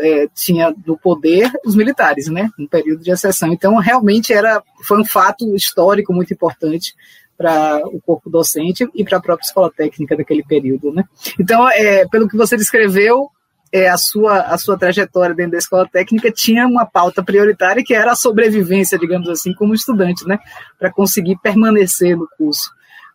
é, 0.00 0.28
tinha 0.34 0.74
no 0.86 0.98
poder 0.98 1.50
os 1.64 1.74
militares, 1.74 2.28
né, 2.28 2.48
no 2.58 2.68
período 2.68 3.02
de 3.02 3.10
exceção. 3.10 3.52
Então, 3.52 3.76
realmente 3.76 4.32
era 4.32 4.62
foi 4.82 5.00
um 5.00 5.04
fato 5.04 5.54
histórico 5.54 6.12
muito 6.12 6.32
importante 6.32 6.94
para 7.36 7.86
o 7.86 8.00
corpo 8.00 8.30
docente 8.30 8.88
e 8.94 9.04
para 9.04 9.18
a 9.18 9.20
própria 9.20 9.44
escola 9.44 9.70
técnica 9.70 10.16
daquele 10.16 10.42
período, 10.42 10.90
né? 10.90 11.04
Então, 11.38 11.68
é, 11.68 12.06
pelo 12.08 12.28
que 12.28 12.36
você 12.36 12.56
descreveu, 12.56 13.30
é, 13.72 13.88
a, 13.88 13.96
sua, 13.96 14.40
a 14.40 14.58
sua 14.58 14.78
trajetória 14.78 15.34
dentro 15.34 15.52
da 15.52 15.58
escola 15.58 15.88
técnica 15.88 16.30
tinha 16.30 16.66
uma 16.66 16.86
pauta 16.86 17.22
prioritária 17.22 17.82
que 17.84 17.94
era 17.94 18.12
a 18.12 18.16
sobrevivência, 18.16 18.98
digamos 18.98 19.28
assim, 19.28 19.52
como 19.54 19.74
estudante, 19.74 20.26
né, 20.26 20.38
para 20.78 20.92
conseguir 20.92 21.36
permanecer 21.42 22.16
no 22.16 22.28
curso. 22.38 22.70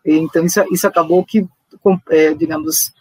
Então, 0.06 0.46
isso, 0.46 0.64
isso 0.72 0.88
acabou 0.88 1.24
que, 1.24 1.48
é, 2.10 2.34
digamos, 2.34 2.92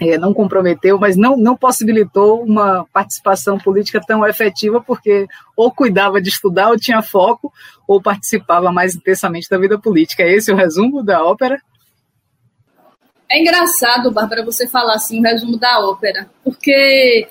é, 0.00 0.16
não 0.16 0.32
comprometeu, 0.32 0.98
mas 0.98 1.16
não, 1.16 1.36
não 1.36 1.56
possibilitou 1.56 2.42
uma 2.42 2.86
participação 2.92 3.58
política 3.58 4.00
tão 4.00 4.26
efetiva, 4.26 4.80
porque 4.80 5.26
ou 5.56 5.72
cuidava 5.72 6.20
de 6.20 6.28
estudar, 6.28 6.70
ou 6.70 6.76
tinha 6.76 7.02
foco, 7.02 7.52
ou 7.86 8.00
participava 8.00 8.70
mais 8.70 8.94
intensamente 8.94 9.48
da 9.50 9.58
vida 9.58 9.78
política. 9.78 10.22
É 10.22 10.32
esse 10.32 10.52
o 10.52 10.56
resumo 10.56 11.02
da 11.02 11.24
ópera? 11.24 11.60
É 13.30 13.38
engraçado, 13.38 14.10
Bárbara, 14.10 14.44
você 14.44 14.66
falar 14.66 14.94
assim 14.94 15.20
o 15.20 15.22
resumo 15.22 15.58
da 15.58 15.80
ópera, 15.80 16.30
porque, 16.42 17.28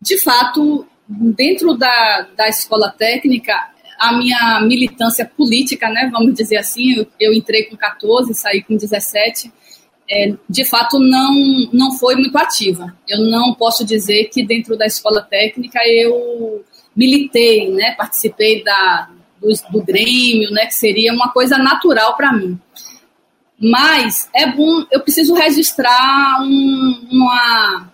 de 0.00 0.22
fato, 0.22 0.86
dentro 1.08 1.74
da, 1.74 2.28
da 2.36 2.48
escola 2.48 2.90
técnica, 2.90 3.52
a 3.98 4.16
minha 4.16 4.60
militância 4.60 5.24
política, 5.24 5.88
né, 5.88 6.08
vamos 6.12 6.34
dizer 6.34 6.58
assim, 6.58 6.96
eu, 6.96 7.06
eu 7.18 7.32
entrei 7.32 7.64
com 7.64 7.76
14, 7.76 8.32
saí 8.34 8.62
com 8.62 8.76
17, 8.76 9.50
é, 10.08 10.34
de 10.48 10.64
fato 10.64 10.98
não, 11.00 11.34
não 11.72 11.92
foi 11.92 12.14
muito 12.14 12.36
ativa. 12.38 12.96
Eu 13.08 13.22
não 13.22 13.54
posso 13.54 13.84
dizer 13.84 14.30
que 14.32 14.46
dentro 14.46 14.76
da 14.76 14.86
escola 14.86 15.22
técnica 15.22 15.80
eu 15.84 16.64
militei, 16.94 17.70
né, 17.72 17.92
participei 17.92 18.62
da, 18.62 19.10
do, 19.40 19.48
do 19.70 19.84
Grêmio, 19.84 20.50
né, 20.52 20.66
que 20.66 20.74
seria 20.74 21.12
uma 21.12 21.30
coisa 21.30 21.58
natural 21.58 22.16
para 22.16 22.32
mim. 22.32 22.58
Mas 23.58 24.28
é 24.34 24.46
bom, 24.46 24.84
eu 24.90 25.00
preciso 25.00 25.34
registrar 25.34 26.42
um, 26.42 27.08
uma, 27.10 27.90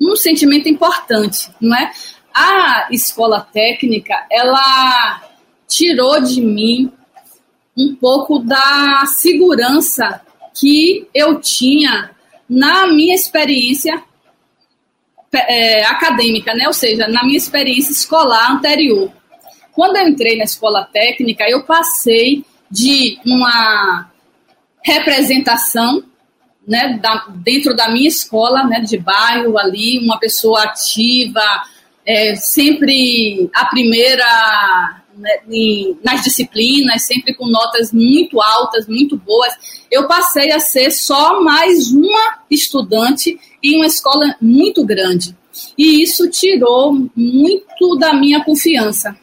um 0.00 0.16
sentimento 0.16 0.68
importante, 0.68 1.50
não 1.60 1.76
é? 1.76 1.92
A 2.32 2.88
escola 2.90 3.46
técnica, 3.52 4.14
ela 4.30 5.22
tirou 5.66 6.20
de 6.22 6.40
mim 6.40 6.90
um 7.76 7.94
pouco 7.94 8.38
da 8.38 9.04
segurança 9.06 10.20
que 10.58 11.06
eu 11.14 11.40
tinha 11.40 12.10
na 12.48 12.86
minha 12.86 13.14
experiência 13.14 14.02
é, 15.32 15.84
acadêmica, 15.84 16.54
né? 16.54 16.66
Ou 16.66 16.72
seja, 16.72 17.06
na 17.06 17.22
minha 17.24 17.36
experiência 17.36 17.92
escolar 17.92 18.52
anterior. 18.52 19.12
Quando 19.72 19.96
eu 19.96 20.08
entrei 20.08 20.36
na 20.36 20.44
escola 20.44 20.88
técnica, 20.92 21.44
eu 21.48 21.62
passei 21.64 22.44
de 22.70 23.18
uma 23.24 24.10
representação 24.84 26.02
né, 26.66 26.98
da, 27.02 27.26
dentro 27.36 27.74
da 27.74 27.88
minha 27.90 28.08
escola, 28.08 28.64
né, 28.64 28.80
de 28.80 28.98
bairro 28.98 29.58
ali, 29.58 29.98
uma 29.98 30.18
pessoa 30.18 30.64
ativa, 30.64 31.42
é, 32.06 32.36
sempre 32.36 33.48
a 33.54 33.64
primeira 33.66 35.02
né, 35.16 35.30
em, 35.50 35.98
nas 36.04 36.22
disciplinas, 36.22 37.06
sempre 37.06 37.34
com 37.34 37.46
notas 37.46 37.92
muito 37.92 38.40
altas, 38.40 38.86
muito 38.86 39.16
boas. 39.16 39.52
Eu 39.90 40.06
passei 40.06 40.52
a 40.52 40.60
ser 40.60 40.90
só 40.90 41.42
mais 41.42 41.90
uma 41.90 42.38
estudante 42.50 43.38
em 43.62 43.76
uma 43.76 43.86
escola 43.86 44.36
muito 44.40 44.84
grande. 44.84 45.36
E 45.76 46.02
isso 46.02 46.30
tirou 46.30 46.92
muito 47.16 47.96
da 47.98 48.12
minha 48.12 48.44
confiança. 48.44 49.16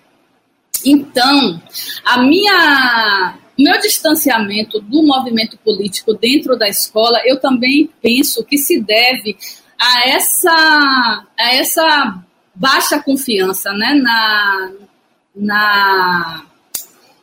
Então, 0.86 1.62
a 2.04 2.22
minha 2.22 3.38
meu 3.58 3.80
distanciamento 3.80 4.80
do 4.80 5.04
movimento 5.04 5.58
político 5.58 6.14
dentro 6.14 6.58
da 6.58 6.68
escola, 6.68 7.22
eu 7.26 7.40
também 7.40 7.90
penso 8.02 8.44
que 8.44 8.58
se 8.58 8.82
deve 8.82 9.38
a 9.80 10.10
essa, 10.10 11.26
a 11.38 11.56
essa 11.56 12.24
baixa 12.54 13.00
confiança 13.00 13.72
né, 13.74 13.94
na, 13.94 14.72
na, 15.36 16.44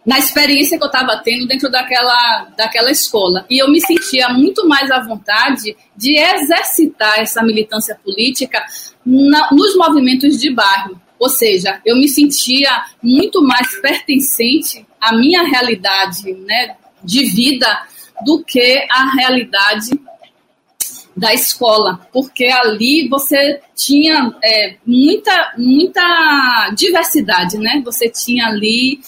na 0.06 0.18
experiência 0.18 0.78
que 0.78 0.84
eu 0.84 0.88
estava 0.88 1.20
tendo 1.22 1.46
dentro 1.46 1.70
daquela, 1.70 2.48
daquela 2.56 2.90
escola. 2.90 3.44
E 3.48 3.62
eu 3.62 3.70
me 3.70 3.80
sentia 3.80 4.28
muito 4.30 4.66
mais 4.68 4.90
à 4.90 5.00
vontade 5.00 5.76
de 5.96 6.18
exercitar 6.18 7.20
essa 7.20 7.42
militância 7.42 7.98
política 8.04 8.64
na, 9.04 9.50
nos 9.52 9.76
movimentos 9.76 10.38
de 10.38 10.52
bairro. 10.52 11.00
Ou 11.22 11.28
seja, 11.28 11.80
eu 11.86 11.94
me 11.94 12.08
sentia 12.08 12.84
muito 13.00 13.40
mais 13.40 13.80
pertencente 13.80 14.84
à 15.00 15.14
minha 15.16 15.44
realidade 15.44 16.32
né, 16.32 16.74
de 17.04 17.26
vida 17.26 17.86
do 18.24 18.42
que 18.42 18.84
a 18.90 19.12
realidade 19.14 19.92
da 21.16 21.32
escola, 21.32 22.04
porque 22.12 22.46
ali 22.46 23.08
você 23.08 23.60
tinha 23.76 24.34
é, 24.42 24.74
muita, 24.84 25.54
muita 25.56 26.74
diversidade, 26.76 27.56
né? 27.56 27.80
Você 27.84 28.08
tinha 28.08 28.46
ali 28.46 28.98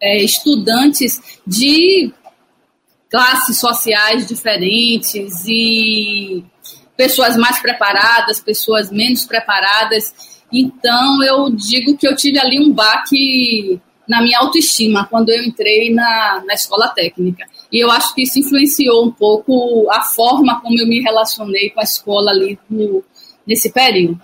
é, 0.00 0.22
estudantes 0.22 1.20
de 1.44 2.12
classes 3.10 3.58
sociais 3.58 4.28
diferentes 4.28 5.44
e 5.48 6.44
pessoas 6.96 7.36
mais 7.36 7.58
preparadas, 7.58 8.38
pessoas 8.38 8.92
menos 8.92 9.24
preparadas. 9.24 10.29
Então, 10.52 11.22
eu 11.22 11.50
digo 11.50 11.96
que 11.96 12.06
eu 12.06 12.16
tive 12.16 12.38
ali 12.38 12.58
um 12.58 12.72
baque 12.72 13.80
na 14.08 14.20
minha 14.20 14.38
autoestima 14.40 15.06
quando 15.06 15.28
eu 15.28 15.44
entrei 15.44 15.94
na, 15.94 16.42
na 16.44 16.54
escola 16.54 16.88
técnica. 16.88 17.46
E 17.72 17.78
eu 17.78 17.90
acho 17.90 18.12
que 18.14 18.22
isso 18.22 18.40
influenciou 18.40 19.06
um 19.06 19.12
pouco 19.12 19.88
a 19.90 20.02
forma 20.02 20.60
como 20.60 20.78
eu 20.78 20.86
me 20.86 21.00
relacionei 21.00 21.70
com 21.70 21.80
a 21.80 21.84
escola 21.84 22.32
ali 22.32 22.58
no, 22.68 23.04
nesse 23.46 23.72
período. 23.72 24.20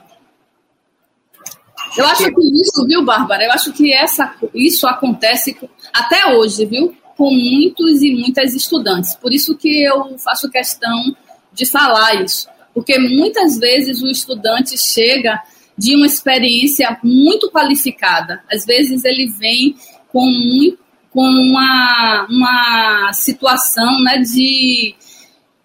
Eu 1.96 2.04
acho 2.06 2.24
que 2.24 2.60
isso, 2.60 2.84
viu, 2.86 3.04
Bárbara? 3.04 3.44
Eu 3.44 3.52
acho 3.52 3.72
que 3.72 3.92
essa, 3.92 4.34
isso 4.52 4.86
acontece 4.88 5.56
até 5.92 6.34
hoje, 6.34 6.66
viu? 6.66 6.94
Com 7.16 7.30
muitos 7.30 8.02
e 8.02 8.10
muitas 8.10 8.54
estudantes. 8.54 9.14
Por 9.14 9.32
isso 9.32 9.56
que 9.56 9.84
eu 9.84 10.18
faço 10.18 10.50
questão 10.50 11.16
de 11.52 11.64
falar 11.64 12.22
isso. 12.22 12.48
Porque 12.74 12.98
muitas 12.98 13.58
vezes 13.58 14.02
o 14.02 14.10
estudante 14.10 14.74
chega 14.92 15.40
de 15.76 15.94
uma 15.94 16.06
experiência 16.06 16.98
muito 17.02 17.50
qualificada. 17.50 18.42
Às 18.50 18.64
vezes 18.64 19.04
ele 19.04 19.30
vem 19.30 19.76
com, 20.08 20.24
muito, 20.26 20.78
com 21.10 21.22
uma, 21.22 22.26
uma 22.30 23.12
situação 23.12 24.02
né, 24.02 24.18
de, 24.18 24.94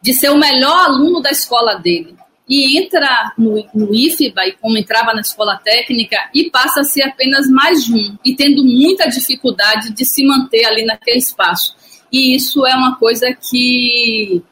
de 0.01 0.13
ser 0.13 0.29
o 0.29 0.37
melhor 0.37 0.85
aluno 0.85 1.21
da 1.21 1.29
escola 1.29 1.75
dele. 1.75 2.15
E 2.49 2.77
entra 2.77 3.31
no, 3.37 3.65
no 3.73 3.95
IFBA, 3.95 4.47
e 4.47 4.51
como 4.53 4.77
entrava 4.77 5.13
na 5.13 5.21
escola 5.21 5.57
técnica, 5.63 6.17
e 6.33 6.49
passa 6.49 6.81
a 6.81 6.83
ser 6.83 7.03
apenas 7.03 7.47
mais 7.49 7.87
um, 7.89 8.17
e 8.25 8.35
tendo 8.35 8.61
muita 8.63 9.07
dificuldade 9.07 9.93
de 9.93 10.03
se 10.03 10.25
manter 10.25 10.65
ali 10.65 10.83
naquele 10.83 11.19
espaço. 11.19 11.75
E 12.11 12.35
isso 12.35 12.65
é 12.65 12.75
uma 12.75 12.97
coisa 12.97 13.33
que, 13.33 14.43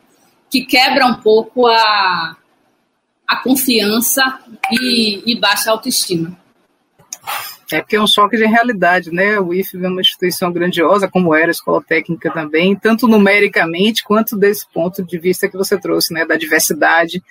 que 0.50 0.62
quebra 0.62 1.08
um 1.08 1.16
pouco 1.16 1.68
a, 1.68 2.38
a 3.30 3.36
confiança 3.36 4.40
e, 4.72 5.22
e 5.32 5.40
baixa 5.40 5.70
autoestima. 5.70 6.36
É 7.72 7.80
porque 7.80 7.96
é 7.96 8.02
um 8.02 8.08
choque 8.08 8.36
de 8.36 8.46
realidade, 8.46 9.12
né? 9.12 9.40
O 9.40 9.54
IFB 9.54 9.86
é 9.86 9.88
uma 9.88 10.02
instituição 10.02 10.52
grandiosa, 10.52 11.08
como 11.08 11.36
era 11.36 11.50
a 11.50 11.52
escola 11.52 11.84
técnica 11.84 12.32
também, 12.32 12.76
tanto 12.76 13.08
numericamente 13.08 14.04
quanto 14.04 14.36
desse 14.36 14.66
ponto 14.74 15.04
de 15.04 15.20
vista 15.20 15.48
que 15.48 15.56
você 15.56 15.78
trouxe, 15.80 16.12
né? 16.12 16.26
Da 16.26 16.36
diversidade 16.36 17.22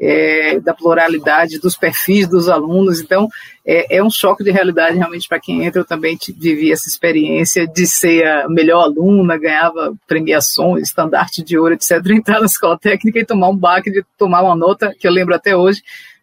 é, 0.00 0.58
da 0.58 0.72
pluralidade 0.72 1.58
dos 1.58 1.76
perfis 1.76 2.26
dos 2.26 2.48
alunos. 2.48 3.00
Então, 3.00 3.28
é, 3.66 3.98
é 3.98 4.02
um 4.02 4.10
choque 4.10 4.42
de 4.42 4.50
realidade 4.50 4.96
realmente 4.96 5.28
para 5.28 5.38
quem 5.38 5.62
entra. 5.62 5.82
Eu 5.82 5.84
também 5.84 6.16
vivi 6.38 6.72
essa 6.72 6.88
experiência 6.88 7.66
de 7.66 7.86
ser 7.86 8.26
a 8.26 8.48
melhor 8.48 8.84
aluna, 8.84 9.36
ganhava 9.36 9.94
premiações, 10.06 10.88
estandarte 10.88 11.42
de 11.42 11.58
ouro, 11.58 11.74
etc. 11.74 12.00
Entrar 12.10 12.40
na 12.40 12.46
escola 12.46 12.78
técnica 12.78 13.18
e 13.18 13.26
tomar 13.26 13.50
um 13.50 13.56
baque 13.56 13.90
de 13.90 14.02
tomar 14.16 14.42
uma 14.42 14.56
nota, 14.56 14.94
que 14.98 15.06
eu 15.06 15.12
lembro 15.12 15.34
até 15.34 15.54
hoje, 15.54 15.82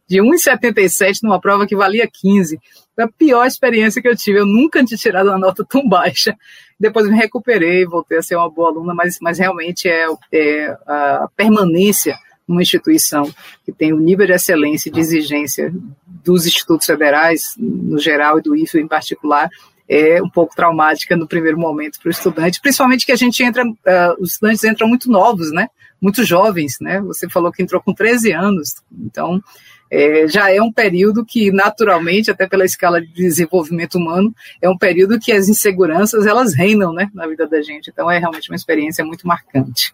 de 0.09 0.17
1,77 0.17 1.19
numa 1.21 1.39
prova 1.39 1.67
que 1.67 1.75
valia 1.75 2.09
15. 2.11 2.59
Foi 2.95 3.03
a 3.03 3.07
pior 3.07 3.45
experiência 3.45 4.01
que 4.01 4.07
eu 4.07 4.15
tive. 4.15 4.39
Eu 4.39 4.45
nunca 4.45 4.83
tinha 4.83 4.97
tirado 4.97 5.27
uma 5.27 5.37
nota 5.37 5.63
tão 5.63 5.87
baixa. 5.87 6.35
Depois 6.79 7.07
me 7.07 7.15
recuperei, 7.15 7.85
voltei 7.85 8.17
a 8.17 8.23
ser 8.23 8.35
uma 8.37 8.49
boa 8.49 8.69
aluna, 8.69 8.93
mas, 8.95 9.17
mas 9.21 9.37
realmente 9.37 9.87
é, 9.87 10.07
é 10.31 10.77
a 10.87 11.27
permanência 11.35 12.17
uma 12.47 12.61
instituição 12.61 13.31
que 13.65 13.71
tem 13.71 13.93
o 13.93 13.99
nível 13.99 14.25
de 14.25 14.33
excelência 14.33 14.89
e 14.89 14.91
de 14.91 14.99
exigência 14.99 15.73
dos 16.23 16.45
institutos 16.45 16.85
federais, 16.85 17.55
no 17.57 17.99
geral, 17.99 18.39
e 18.39 18.41
do 18.41 18.55
IFE 18.55 18.79
em 18.79 18.87
particular, 18.87 19.49
é 19.89 20.21
um 20.21 20.29
pouco 20.29 20.55
traumática 20.55 21.15
no 21.15 21.27
primeiro 21.27 21.57
momento 21.57 21.99
para 21.99 22.09
o 22.09 22.11
estudante, 22.11 22.59
principalmente 22.61 23.05
que 23.05 23.11
a 23.11 23.15
gente 23.15 23.41
entra, 23.41 23.65
uh, 23.65 23.75
os 24.19 24.33
estudantes 24.33 24.63
entram 24.63 24.87
muito 24.87 25.09
novos, 25.09 25.51
né? 25.51 25.69
Muito 26.01 26.23
jovens, 26.23 26.75
né? 26.81 26.99
Você 27.01 27.29
falou 27.29 27.51
que 27.51 27.63
entrou 27.63 27.81
com 27.81 27.93
13 27.93 28.31
anos, 28.33 28.75
então 28.91 29.41
é, 29.89 30.27
já 30.27 30.53
é 30.53 30.61
um 30.61 30.71
período 30.71 31.25
que, 31.25 31.51
naturalmente, 31.51 32.29
até 32.29 32.47
pela 32.47 32.65
escala 32.65 33.01
de 33.01 33.11
desenvolvimento 33.13 33.95
humano, 33.95 34.33
é 34.61 34.69
um 34.69 34.77
período 34.77 35.19
que 35.19 35.31
as 35.31 35.47
inseguranças 35.47 36.25
elas 36.25 36.53
reinam 36.53 36.93
né, 36.93 37.09
na 37.13 37.25
vida 37.25 37.47
da 37.47 37.61
gente. 37.61 37.89
Então 37.89 38.11
é 38.11 38.19
realmente 38.19 38.49
uma 38.49 38.55
experiência 38.55 39.03
muito 39.05 39.25
marcante. 39.25 39.93